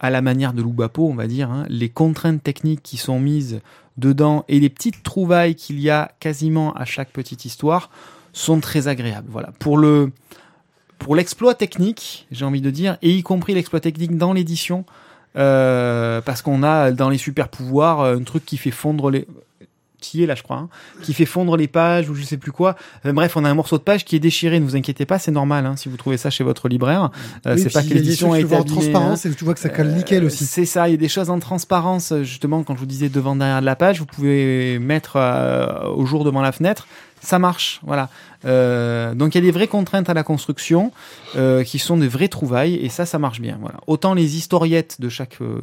[0.00, 3.60] à la manière de Loubapo, on va dire, hein, les contraintes techniques qui sont mises
[3.96, 7.90] dedans et les petites trouvailles qu'il y a quasiment à chaque petite histoire
[8.32, 9.28] sont très agréables.
[9.30, 9.52] Voilà.
[9.58, 10.10] Pour le,
[10.98, 14.84] pour l'exploit technique, j'ai envie de dire, et y compris l'exploit technique dans l'édition,
[15.36, 19.26] euh, parce qu'on a dans les super pouvoirs un truc qui fait fondre les
[20.26, 20.68] là je crois hein,
[21.02, 22.76] qui fait fondre les pages ou je sais plus quoi
[23.06, 25.18] Euh, bref on a un morceau de page qui est déchiré ne vous inquiétez pas
[25.18, 27.10] c'est normal hein, si vous trouvez ça chez votre libraire
[27.46, 28.80] Euh, Oui, c'est pas que a l'édition a été vois en abîmée, hein.
[28.80, 30.44] transparence et que tu vois que ça colle nickel Euh, aussi.
[30.46, 33.34] C'est ça, il y a des choses en transparence, justement, quand je vous disais devant,
[33.36, 35.16] derrière de la page, vous pouvez mettre
[35.96, 36.86] au jour devant la fenêtre,
[37.20, 38.08] ça marche, voilà.
[38.44, 40.92] Euh, donc il y a des vraies contraintes à la construction
[41.36, 43.56] euh, qui sont des vraies trouvailles et ça, ça marche bien.
[43.60, 43.78] Voilà.
[43.86, 45.60] Autant les historiettes de chaque euh,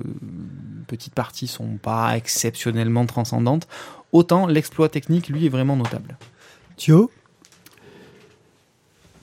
[0.87, 3.67] petite partie sont pas exceptionnellement transcendantes,
[4.11, 6.17] autant l'exploit technique, lui, est vraiment notable.
[6.77, 7.11] Thio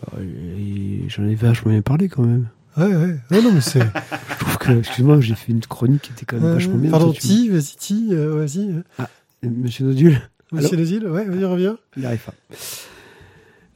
[0.00, 0.18] Bah,
[1.08, 2.48] J'en ai vachement bien parlé quand même.
[2.76, 3.16] Ouais, ouais.
[3.30, 3.80] Non, non, mais c'est.
[4.30, 6.90] Je trouve que, excuse-moi, j'ai fait une chronique qui était quand même Euh, vachement bien.
[6.90, 8.82] Pardon, Ti, vas-y, Ti, euh, vas-y.
[9.48, 10.20] Monsieur Nodule,
[10.52, 11.76] Monsieur Desil, ouais, vas-y, reviens.
[11.96, 12.34] il arrive pas.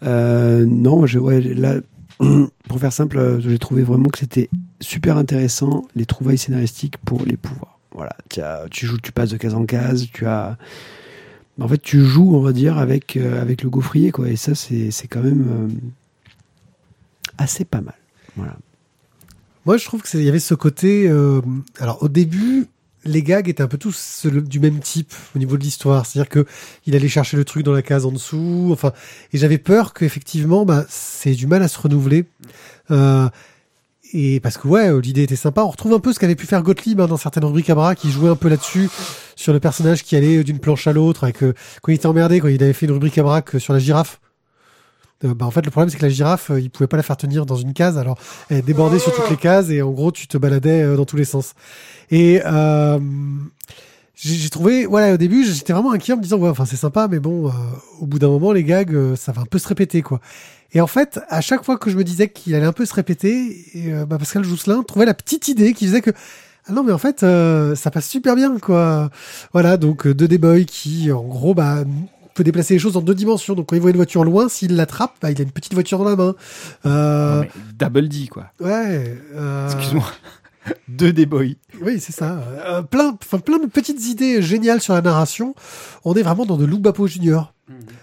[0.04, 1.76] Euh, non, je, ouais, là,
[2.68, 4.50] pour faire simple, j'ai trouvé vraiment que c'était
[4.80, 7.78] super intéressant les trouvailles scénaristiques pour les pouvoirs.
[7.94, 10.56] Voilà, tu, as- tu joues, tu passes de case en case, tu as.
[11.60, 14.28] En fait, tu joues, on va dire, avec, euh, avec le gaufrier, quoi.
[14.28, 15.68] Et ça, c'est quand même euh,
[17.38, 17.94] assez pas mal.
[18.36, 18.56] Voilà.
[19.66, 21.08] Moi, je trouve que c'est- il y avait ce côté.
[21.08, 21.40] euh,
[21.78, 22.66] alors, au début,
[23.04, 26.06] les gags étaient un peu tous du même type au niveau de l'histoire.
[26.06, 26.46] C'est-à-dire que
[26.86, 28.70] il allait chercher le truc dans la case en dessous.
[28.72, 28.92] Enfin,
[29.32, 32.24] et j'avais peur qu'effectivement, bah, c'est du mal à se renouveler.
[34.12, 35.62] Et parce que ouais, l'idée était sympa.
[35.62, 37.94] On retrouve un peu ce qu'avait pu faire Gottlieb hein, dans certaines rubriques à bras,
[37.94, 38.90] qui jouait un peu là-dessus
[39.36, 41.24] sur le personnage qui allait d'une planche à l'autre.
[41.24, 43.72] Avec euh, quand il était emmerdé, quand il avait fait une rubrique à braque sur
[43.72, 44.20] la girafe.
[45.24, 47.02] Euh, bah, en fait, le problème, c'est que la girafe, euh, il pouvait pas la
[47.02, 48.18] faire tenir dans une case, alors
[48.50, 51.16] elle débordait sur toutes les cases et en gros, tu te baladais euh, dans tous
[51.16, 51.54] les sens.
[52.10, 52.40] Et
[54.24, 57.08] j'ai trouvé, voilà, au début, j'étais vraiment inquiet en me disant, ouais, enfin, c'est sympa,
[57.10, 57.50] mais bon, euh,
[58.00, 60.20] au bout d'un moment, les gags, euh, ça va un peu se répéter, quoi.
[60.74, 62.94] Et en fait, à chaque fois que je me disais qu'il allait un peu se
[62.94, 66.10] répéter, et, euh, bah, Pascal Jousselin trouvait la petite idée qui faisait que
[66.68, 69.10] ah non mais en fait euh, ça passe super bien quoi.
[69.52, 71.78] Voilà donc euh, 2D Boy qui en gros bah
[72.34, 73.54] peut déplacer les choses en deux dimensions.
[73.54, 75.98] Donc quand il voit une voiture loin, s'il l'attrape, bah, il a une petite voiture
[75.98, 76.34] dans la main.
[76.86, 77.46] Euh, Non,
[77.78, 78.46] double D, quoi.
[78.60, 79.18] ouais.
[79.34, 80.04] euh, Excuse-moi.
[80.88, 81.54] Deux des boys.
[81.80, 82.44] Oui, c'est ça.
[82.48, 85.54] Euh, plein, plein de petites idées géniales sur la narration.
[86.04, 87.54] On est vraiment dans de Lou Bapo Junior.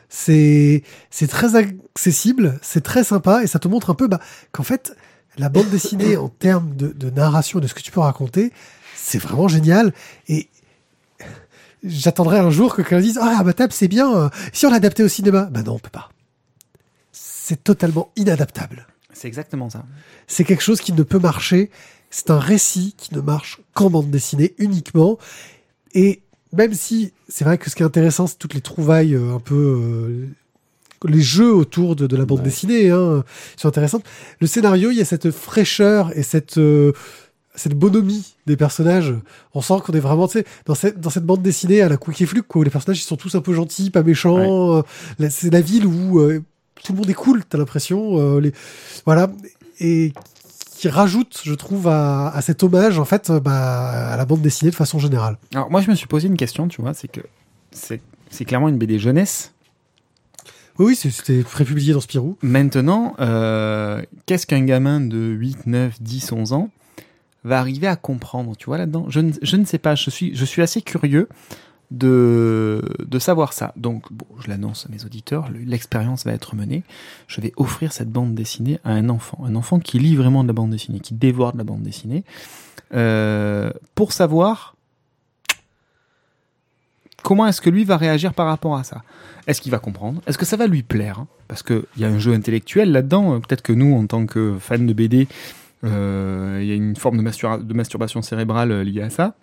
[0.08, 4.20] C'est, c'est très accessible, c'est très sympa et ça te montre un peu, bah,
[4.52, 4.96] qu'en fait,
[5.38, 8.52] la bande dessinée en termes de, de narration, de ce que tu peux raconter,
[8.96, 9.94] c'est vraiment génial
[10.28, 10.50] et
[11.84, 15.44] j'attendrai un jour que quelqu'un dise, ah, bah, c'est bien, si on l'adaptait au cinéma.
[15.52, 16.10] Bah non, on peut pas.
[17.12, 18.88] C'est totalement inadaptable.
[19.14, 19.86] C'est exactement ça.
[20.28, 21.70] C'est quelque chose qui ne peut marcher.
[22.10, 25.18] C'est un récit qui ne marche qu'en bande dessinée uniquement.
[25.94, 26.22] Et
[26.54, 29.40] même si c'est vrai que ce qui est intéressant, c'est toutes les trouvailles euh, un
[29.40, 30.28] peu euh,
[31.08, 32.46] les jeux autour de, de la bande Ouais.
[32.46, 33.24] dessinée hein,
[33.58, 34.04] sont intéressantes.
[34.40, 36.92] Le scénario, il y a cette fraîcheur et cette euh,
[37.56, 39.14] cette bonhomie des personnages.
[39.54, 41.98] On sent qu'on est vraiment, tu sais, dans cette, dans cette bande dessinée à la
[41.98, 44.78] Quick et Fluke, quoi, où les personnages, ils sont tous un peu gentils, pas méchants.
[44.78, 44.82] Euh,
[45.30, 46.42] C'est la ville où euh,
[46.84, 48.18] tout le monde est cool, t'as l'impression.
[48.18, 48.54] euh, les...
[49.06, 49.30] Voilà.
[49.82, 50.14] Et
[50.80, 54.42] qui rajoute, je trouve, à, à cet hommage, en fait, euh, bah, à la bande
[54.42, 55.38] dessinée de façon générale.
[55.54, 57.20] Alors, moi, je me suis posé une question, tu vois, c'est que
[57.72, 59.54] c'est clairement une BD jeunesse.
[60.78, 62.38] Oui, c'était prépublié dans Spirou.
[62.42, 66.70] Maintenant, euh, qu'est-ce qu'un gamin de 8, 9, 10, 11 ans
[67.44, 69.06] va arriver à comprendre, tu vois, là-dedans?
[69.10, 71.28] Je ne, je ne sais pas, je suis, je suis assez curieux
[71.92, 73.74] de, de savoir ça.
[73.76, 76.84] Donc, bon, je l'annonce à mes auditeurs, le- l'expérience va être menée.
[77.28, 80.48] Je vais offrir cette bande dessinée à un enfant, un enfant qui lit vraiment de
[80.50, 82.24] la bande dessinée, qui dévore de la bande dessinée,
[82.94, 84.76] euh, pour savoir
[87.24, 89.04] comment est-ce que lui va réagir par rapport à ça.
[89.48, 90.22] Est-ce qu'il va comprendre?
[90.28, 91.20] Est-ce que ça va lui plaire?
[91.20, 91.28] Hein?
[91.48, 93.34] Parce qu'il y a un jeu intellectuel là-dedans.
[93.36, 95.28] Euh, Peut-être que nous, en tant que fans de BD,
[95.84, 99.34] euh, il y a une forme de, de masturbation cérébrale liée à ça.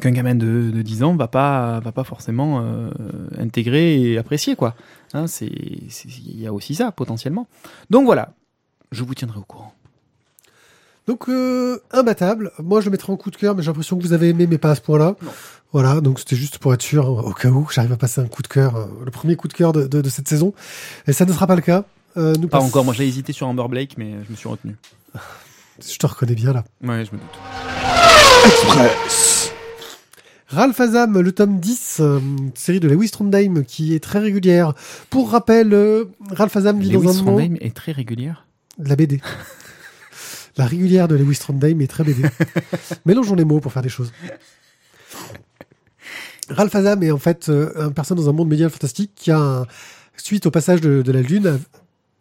[0.00, 2.90] Qu'un gamin de, de 10 ans va pas, va pas forcément euh,
[3.38, 4.54] intégrer et apprécier.
[4.54, 4.74] quoi.
[5.12, 5.50] Hein, c'est-
[5.88, 7.48] c'est- Il y a aussi ça, potentiellement.
[7.90, 8.30] Donc voilà,
[8.92, 9.72] je vous tiendrai au courant.
[11.08, 12.52] Donc, euh, imbattable.
[12.62, 14.46] Moi, je le mettrai en coup de cœur, mais j'ai l'impression que vous avez aimé,
[14.46, 15.16] mais pas à ce point-là.
[15.22, 15.30] Non.
[15.72, 18.42] Voilà, donc c'était juste pour être sûr, au cas où j'arrive à passer un coup
[18.42, 20.52] de cœur, euh, le premier coup de cœur de, de, de cette saison.
[21.06, 21.84] Et ça ne sera pas le cas.
[22.18, 24.48] Euh, nous Pas passe- encore, moi j'ai hésité sur Amber Blake, mais je me suis
[24.48, 24.76] retenu.
[25.80, 26.64] Je te reconnais bien là.
[26.82, 27.38] Ouais, je me doute.
[28.46, 29.37] Express.
[30.48, 32.20] Ralph Azam, le tome 10, euh,
[32.54, 34.72] série de Lewis Trondheim qui est très régulière.
[35.10, 38.46] Pour rappel, euh, Ralph Azam vit dans un monde Trondheim est très régulière.
[38.78, 39.20] la BD.
[40.56, 42.22] la régulière de Lewis Trondheim est très BD.
[43.04, 44.10] Mélangeons les mots pour faire des choses.
[46.48, 49.38] Ralph Azam est en fait euh, un personne dans un monde médiéval fantastique qui a,
[49.38, 49.66] un-
[50.16, 51.58] suite au passage de, de la Lune,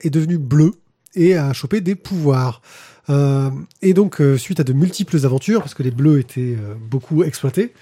[0.01, 0.73] est devenu bleu
[1.15, 2.61] et a chopé des pouvoirs.
[3.09, 3.49] Euh,
[3.82, 7.23] et donc, euh, suite à de multiples aventures, parce que les bleus étaient euh, beaucoup
[7.23, 7.73] exploités,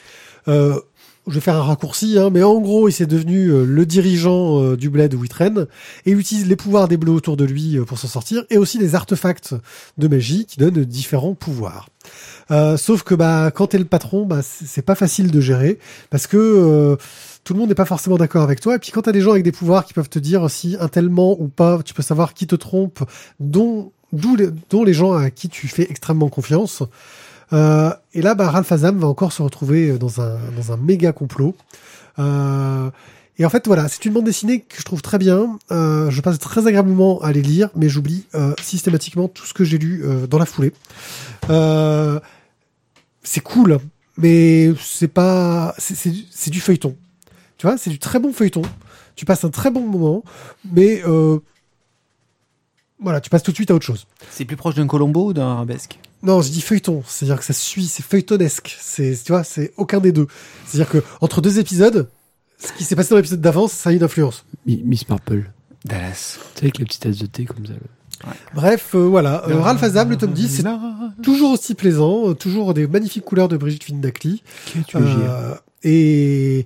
[0.48, 0.80] euh,
[1.28, 4.62] je vais faire un raccourci, hein, mais en gros, il s'est devenu euh, le dirigeant
[4.62, 5.66] euh, du bled où il traîne,
[6.06, 8.58] et il utilise les pouvoirs des bleus autour de lui euh, pour s'en sortir, et
[8.58, 9.56] aussi des artefacts
[9.98, 11.90] de magie qui donnent différents pouvoirs.
[12.78, 15.80] Sauf que bah, quand t'es le patron, bah, c'est pas facile de gérer,
[16.12, 16.96] parce que
[17.44, 19.32] tout le monde n'est pas forcément d'accord avec toi, et puis quand t'as des gens
[19.32, 22.04] avec des pouvoirs qui peuvent te dire si un tel ment ou pas, tu peux
[22.04, 23.04] savoir qui te trompe,
[23.40, 24.38] dont, d'où
[24.70, 26.84] dont les gens à qui tu fais extrêmement confiance.
[27.54, 31.12] Euh, et là, bah, Ralph Azam va encore se retrouver dans un, dans un méga
[31.12, 31.56] complot.
[32.20, 32.90] Euh,
[33.38, 35.60] et en fait, voilà, c'est une bande dessinée que je trouve très bien.
[35.72, 39.64] Euh, je passe très agréablement à les lire, mais j'oublie euh, systématiquement tout ce que
[39.66, 40.72] j'ai lu euh, dans la foulée.
[41.50, 42.20] Euh,
[43.24, 43.80] c'est cool,
[44.18, 46.10] mais c'est pas, c'est-
[46.50, 46.96] du- feuilleton.
[47.58, 48.62] Tu vois, c'est du très bon feuilleton.
[49.16, 50.24] Tu passes un très bon moment,
[50.72, 51.40] mais euh,
[53.00, 54.08] voilà, tu passes tout de suite à autre chose.
[54.32, 56.00] C'est plus proche d'un Colombo ou d'un Arabesque?
[56.26, 58.76] Non, je dis feuilleton, c'est-à-dire que ça suit, c'est feuilletonesque.
[58.82, 60.28] C'est, tu vois, c'est aucun des deux.
[60.66, 62.10] C'est-à-dire que entre deux épisodes,
[62.58, 64.44] ce qui s'est passé dans l'épisode d'avance, ça a une influence.
[64.66, 65.52] Mi- Miss Marple.
[65.86, 66.38] Dallas.
[66.56, 67.74] Tu sais, avec la petite tasse de thé comme ça.
[67.74, 68.34] là.
[68.56, 69.48] Bref, euh, voilà.
[69.48, 70.64] Euh, Ralph Azam, le tome 10, c'est
[71.22, 74.42] toujours aussi plaisant, euh, toujours des magnifiques couleurs de Brigitte Findakli.
[74.66, 76.66] Qui es-tu, JR Euh, et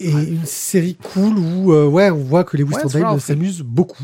[0.00, 3.24] et une série cool où euh, ouais on voit que les Ralph.
[3.24, 4.02] s'amusent beaucoup.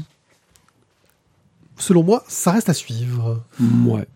[1.78, 3.42] Selon moi, ça reste à suivre.
[3.86, 4.06] Ouais.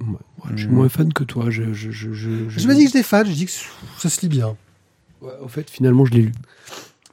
[0.00, 0.06] Ouais.
[0.44, 0.72] Ouais, Je suis Mm.
[0.74, 1.46] moins fan que toi.
[1.50, 3.52] Je, je, je, je, Je me dis que j'étais fan, je dis que
[3.98, 4.56] ça se lit bien.
[5.20, 6.32] Ouais, au fait, finalement, je l'ai lu.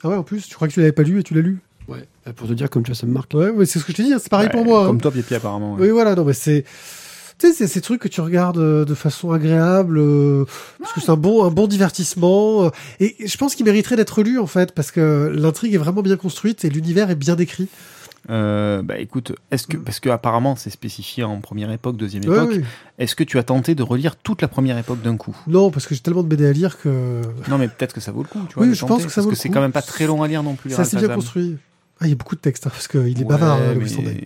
[0.04, 1.60] Ah ouais, en plus, tu crois que tu l'avais pas lu et tu l'as lu
[1.90, 2.06] Ouais.
[2.28, 3.34] Euh, Pour te dire, comme tu vois, ça me marque.
[3.34, 4.84] Ouais, mais c'est ce que je te dis, hein, c'est pareil Ouais, pour moi.
[4.84, 4.88] hein.
[4.88, 5.76] Comme toi, Pipi, apparemment.
[5.76, 5.82] ouais.
[5.84, 6.64] Oui, voilà, non, mais c'est.
[7.40, 10.46] Tu sais, c'est ces trucs que tu regardes euh, de façon agréable, euh,
[10.80, 12.66] parce que c'est un bon, un bon divertissement.
[12.66, 12.70] euh,
[13.00, 16.18] et je pense qu'il mériterait d'être lu, en fait, parce que l'intrigue est vraiment bien
[16.18, 17.68] construite et l'univers est bien décrit.
[18.30, 22.36] Euh, bah écoute, est-ce que parce que apparemment c'est spécifié en première époque, deuxième Ouais,
[22.36, 22.61] époque, oui.
[22.99, 25.36] est-ce que tu as tenté de relire toute la première époque d'un coup?
[25.47, 28.11] Non, parce que j'ai tellement de BD à lire que Non, mais peut-être que ça
[28.11, 28.65] vaut le coup, tu vois.
[28.65, 30.07] Oui, je tenter, pense que ça parce vaut que le c'est quand même pas très
[30.07, 30.71] long à lire non plus.
[30.71, 31.55] c'est assez bien construit.
[32.01, 33.88] Ah, il y a beaucoup de textes, hein, parce qu'il est Ouais, bavard, hein, mais-
[33.88, 34.23] Sondet.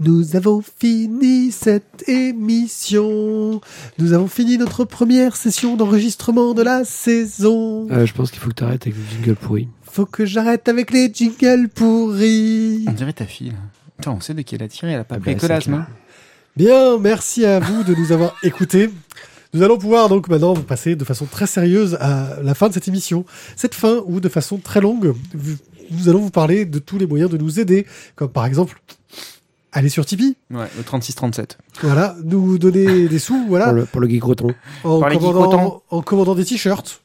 [0.00, 3.60] Nous avons fini cette émission.
[3.98, 7.88] Nous avons fini notre première session d'enregistrement de la saison.
[7.90, 9.68] Euh, je pense qu'il faut que tu arrêtes avec le jingle pourri.
[9.98, 12.84] Faut que j'arrête avec les jingles pourris.
[12.86, 13.52] On dirait ta fille.
[13.96, 15.86] Putain, on sait de qui elle a tiré, elle a pas Ah pris bah, hein.
[16.56, 18.90] Bien, merci à vous de nous avoir écoutés.
[19.54, 22.74] Nous allons pouvoir donc maintenant vous passer de façon très sérieuse à la fin de
[22.74, 23.24] cette émission.
[23.56, 25.14] Cette fin où de façon très longue,
[25.90, 27.84] nous allons vous parler de tous les moyens de nous aider,
[28.14, 28.80] comme par exemple
[29.72, 31.56] aller sur Tipeee, Ouais, le 36-37.
[31.82, 34.54] voilà, nous donner des sous, voilà, Pour le, pour le geek breton.
[34.84, 37.00] en commandant, en commandant des t-shirts,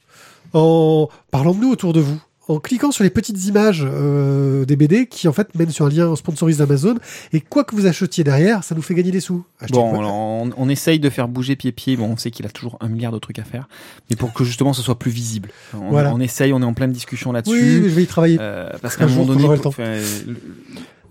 [0.53, 4.75] en parlant de nous autour de vous, en cliquant sur les petites images euh, des
[4.75, 6.95] BD qui en fait mènent sur un lien sponsorisé d'Amazon
[7.31, 9.45] et quoi que vous achetiez derrière, ça nous fait gagner des sous.
[9.61, 11.95] Achetez Bon, alors, on, on essaye de faire bouger pied-pied.
[11.95, 13.67] Bon, on sait qu'il a toujours un milliard de trucs à faire,
[14.09, 15.49] mais pour que justement ce soit plus visible.
[15.73, 16.13] On, Voilà.
[16.13, 17.79] on essaye, on est en pleine discussion oui, là-dessus.
[17.81, 18.37] mais je vais y travailler.
[18.41, 19.83] Euh, parce qu'à un moment donné, enfin,
[20.27, 20.35] le-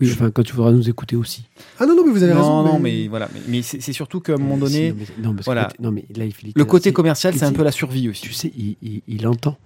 [0.00, 1.44] Oui, enfin, quand tu voudras nous écouter aussi.
[1.78, 2.62] Ah non, non, mais vous avez non, raison.
[2.74, 5.24] non, mais voilà, mais, mais c'est surtout qu'à un moment Euh, si, donné, non, mais,
[5.28, 5.64] non, parce voilà.
[5.76, 8.20] que- non, mais là, il fait le côté commercial, c'est un peu la survie aussi.
[8.22, 9.56] Tu sais, il, il, il entend.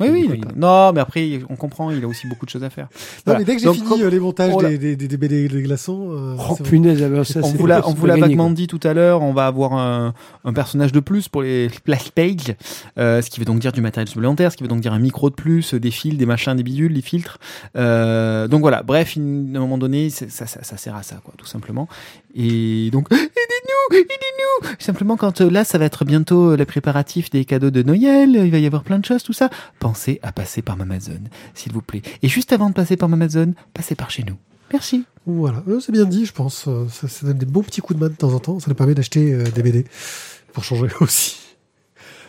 [0.00, 0.30] Oui, oui.
[0.34, 0.58] il-.
[0.58, 2.84] Non, mais après, on comprend, il a aussi beaucoup de choses à faire.
[2.86, 3.38] Non, Voilà.
[3.40, 5.62] mais dès que j'ai fini euh, les montages Oh des, des, des, des BD des
[5.62, 8.66] glaçons, euh, Oh punaise, ah ben, ça, on vous l'a, on vous l'a vaguement dit
[8.66, 12.54] tout à l'heure, on va avoir un, un personnage de plus pour les splash pages,
[12.98, 14.98] euh, ce qui veut donc dire du matériel supplémentaire, ce qui veut donc dire un
[14.98, 17.38] micro de plus, des fils, des machins, des bidules, des filtres.
[17.76, 19.22] Euh, donc voilà, bref, à un
[19.60, 21.88] moment donné, ça, ça sert à ça, quoi, tout simplement.
[22.40, 27.30] Et donc, aidez-nous, aidez-nous Simplement, quand euh, là, ça va être bientôt euh, les préparatifs
[27.30, 30.30] des cadeaux de Noël, il va y avoir plein de choses, tout ça, pensez à
[30.30, 31.18] passer par Amazon,
[31.54, 32.02] s'il vous plaît.
[32.22, 34.36] Et juste avant de passer par Amazon, passez par chez nous.
[34.72, 35.04] Merci.
[35.26, 36.68] Voilà, Euh, c'est bien dit, je pense.
[36.90, 38.60] Ça, donne des bons petits coups de main de temps en temps.
[38.60, 39.84] Ça nous permet d'acheter des BD
[40.52, 41.38] pour changer aussi.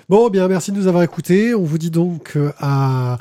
[0.10, 1.54] Bon, bien, merci de nous avoir écoutés.
[1.54, 3.20] On vous dit donc à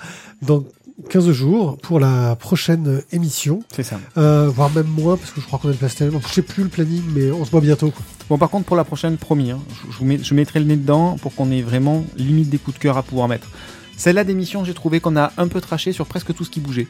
[1.11, 4.01] 15 jours pour la prochaine émission, C'est ça.
[4.17, 6.11] euh, voire même moins parce que je crois qu'on a le pastel.
[6.27, 7.91] Je sais plus le planning, mais on se voit bientôt.
[7.91, 8.03] Quoi.
[8.29, 10.67] Bon, par contre, pour la prochaine, promis, hein, je, je vous mets- je mettrai le
[10.67, 13.47] nez dedans pour qu'on ait vraiment limite des coups de cœur à pouvoir mettre.
[13.97, 16.89] Celle-là d'émission, j'ai trouvé qu'on a un peu traché sur presque tout ce qui bougeait.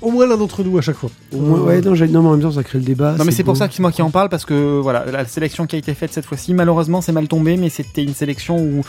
[0.00, 1.10] Au moins l'un d'entre nous à chaque fois.
[1.32, 3.14] Au moins, ouais, non, j'ai- non, mais en même temps, ça crée le débat.
[3.18, 5.24] non, mais c'est pour ça que c'est moi qui en parle parce que voilà, la
[5.26, 8.58] sélection qui a été faite cette fois-ci, malheureusement, c'est mal tombé, mais c'était une sélection
[8.58, 8.82] où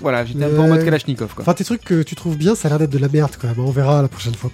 [0.00, 0.84] voilà, j'étais un peu en mode Ouais.
[0.84, 1.42] Kalachnikov quoi.
[1.42, 3.46] Enfin, tes trucs que tu trouves bien, ça a l'air d'être de la merde quand
[3.48, 3.58] même.
[3.58, 4.50] On verra la prochaine fois.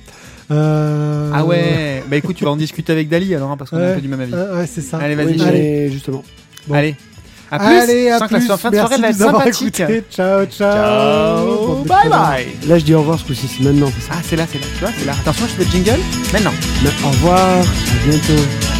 [0.51, 1.31] Euh...
[1.35, 3.83] Ah ouais, bah écoute, tu vas en discuter avec Dali alors, hein, parce qu'on est
[3.85, 3.95] un Ouais.
[3.97, 4.33] peu du même avis.
[4.33, 4.99] Ouais, c'est ça.
[4.99, 5.91] Allez, vas-y, Oui, Allez.
[5.91, 6.25] justement.
[6.67, 6.75] Bon.
[6.75, 6.97] Allez,
[7.51, 7.67] à plus.
[7.67, 8.49] Allez, à Je sens que plus.
[8.49, 9.83] la fin de Merci soirée va de être sympathique.
[10.11, 11.75] Ciao, ciao.
[11.85, 12.47] Bye bye.
[12.69, 13.91] Là, je dis au revoir ce coup-ci, c'est maintenant.
[14.11, 15.13] Ah, c'est là, c'est là, tu vois, c'est là.
[15.21, 16.01] Attention, je fais le jingle.
[16.33, 16.53] Maintenant.
[16.83, 18.78] Mais au revoir, à bientôt.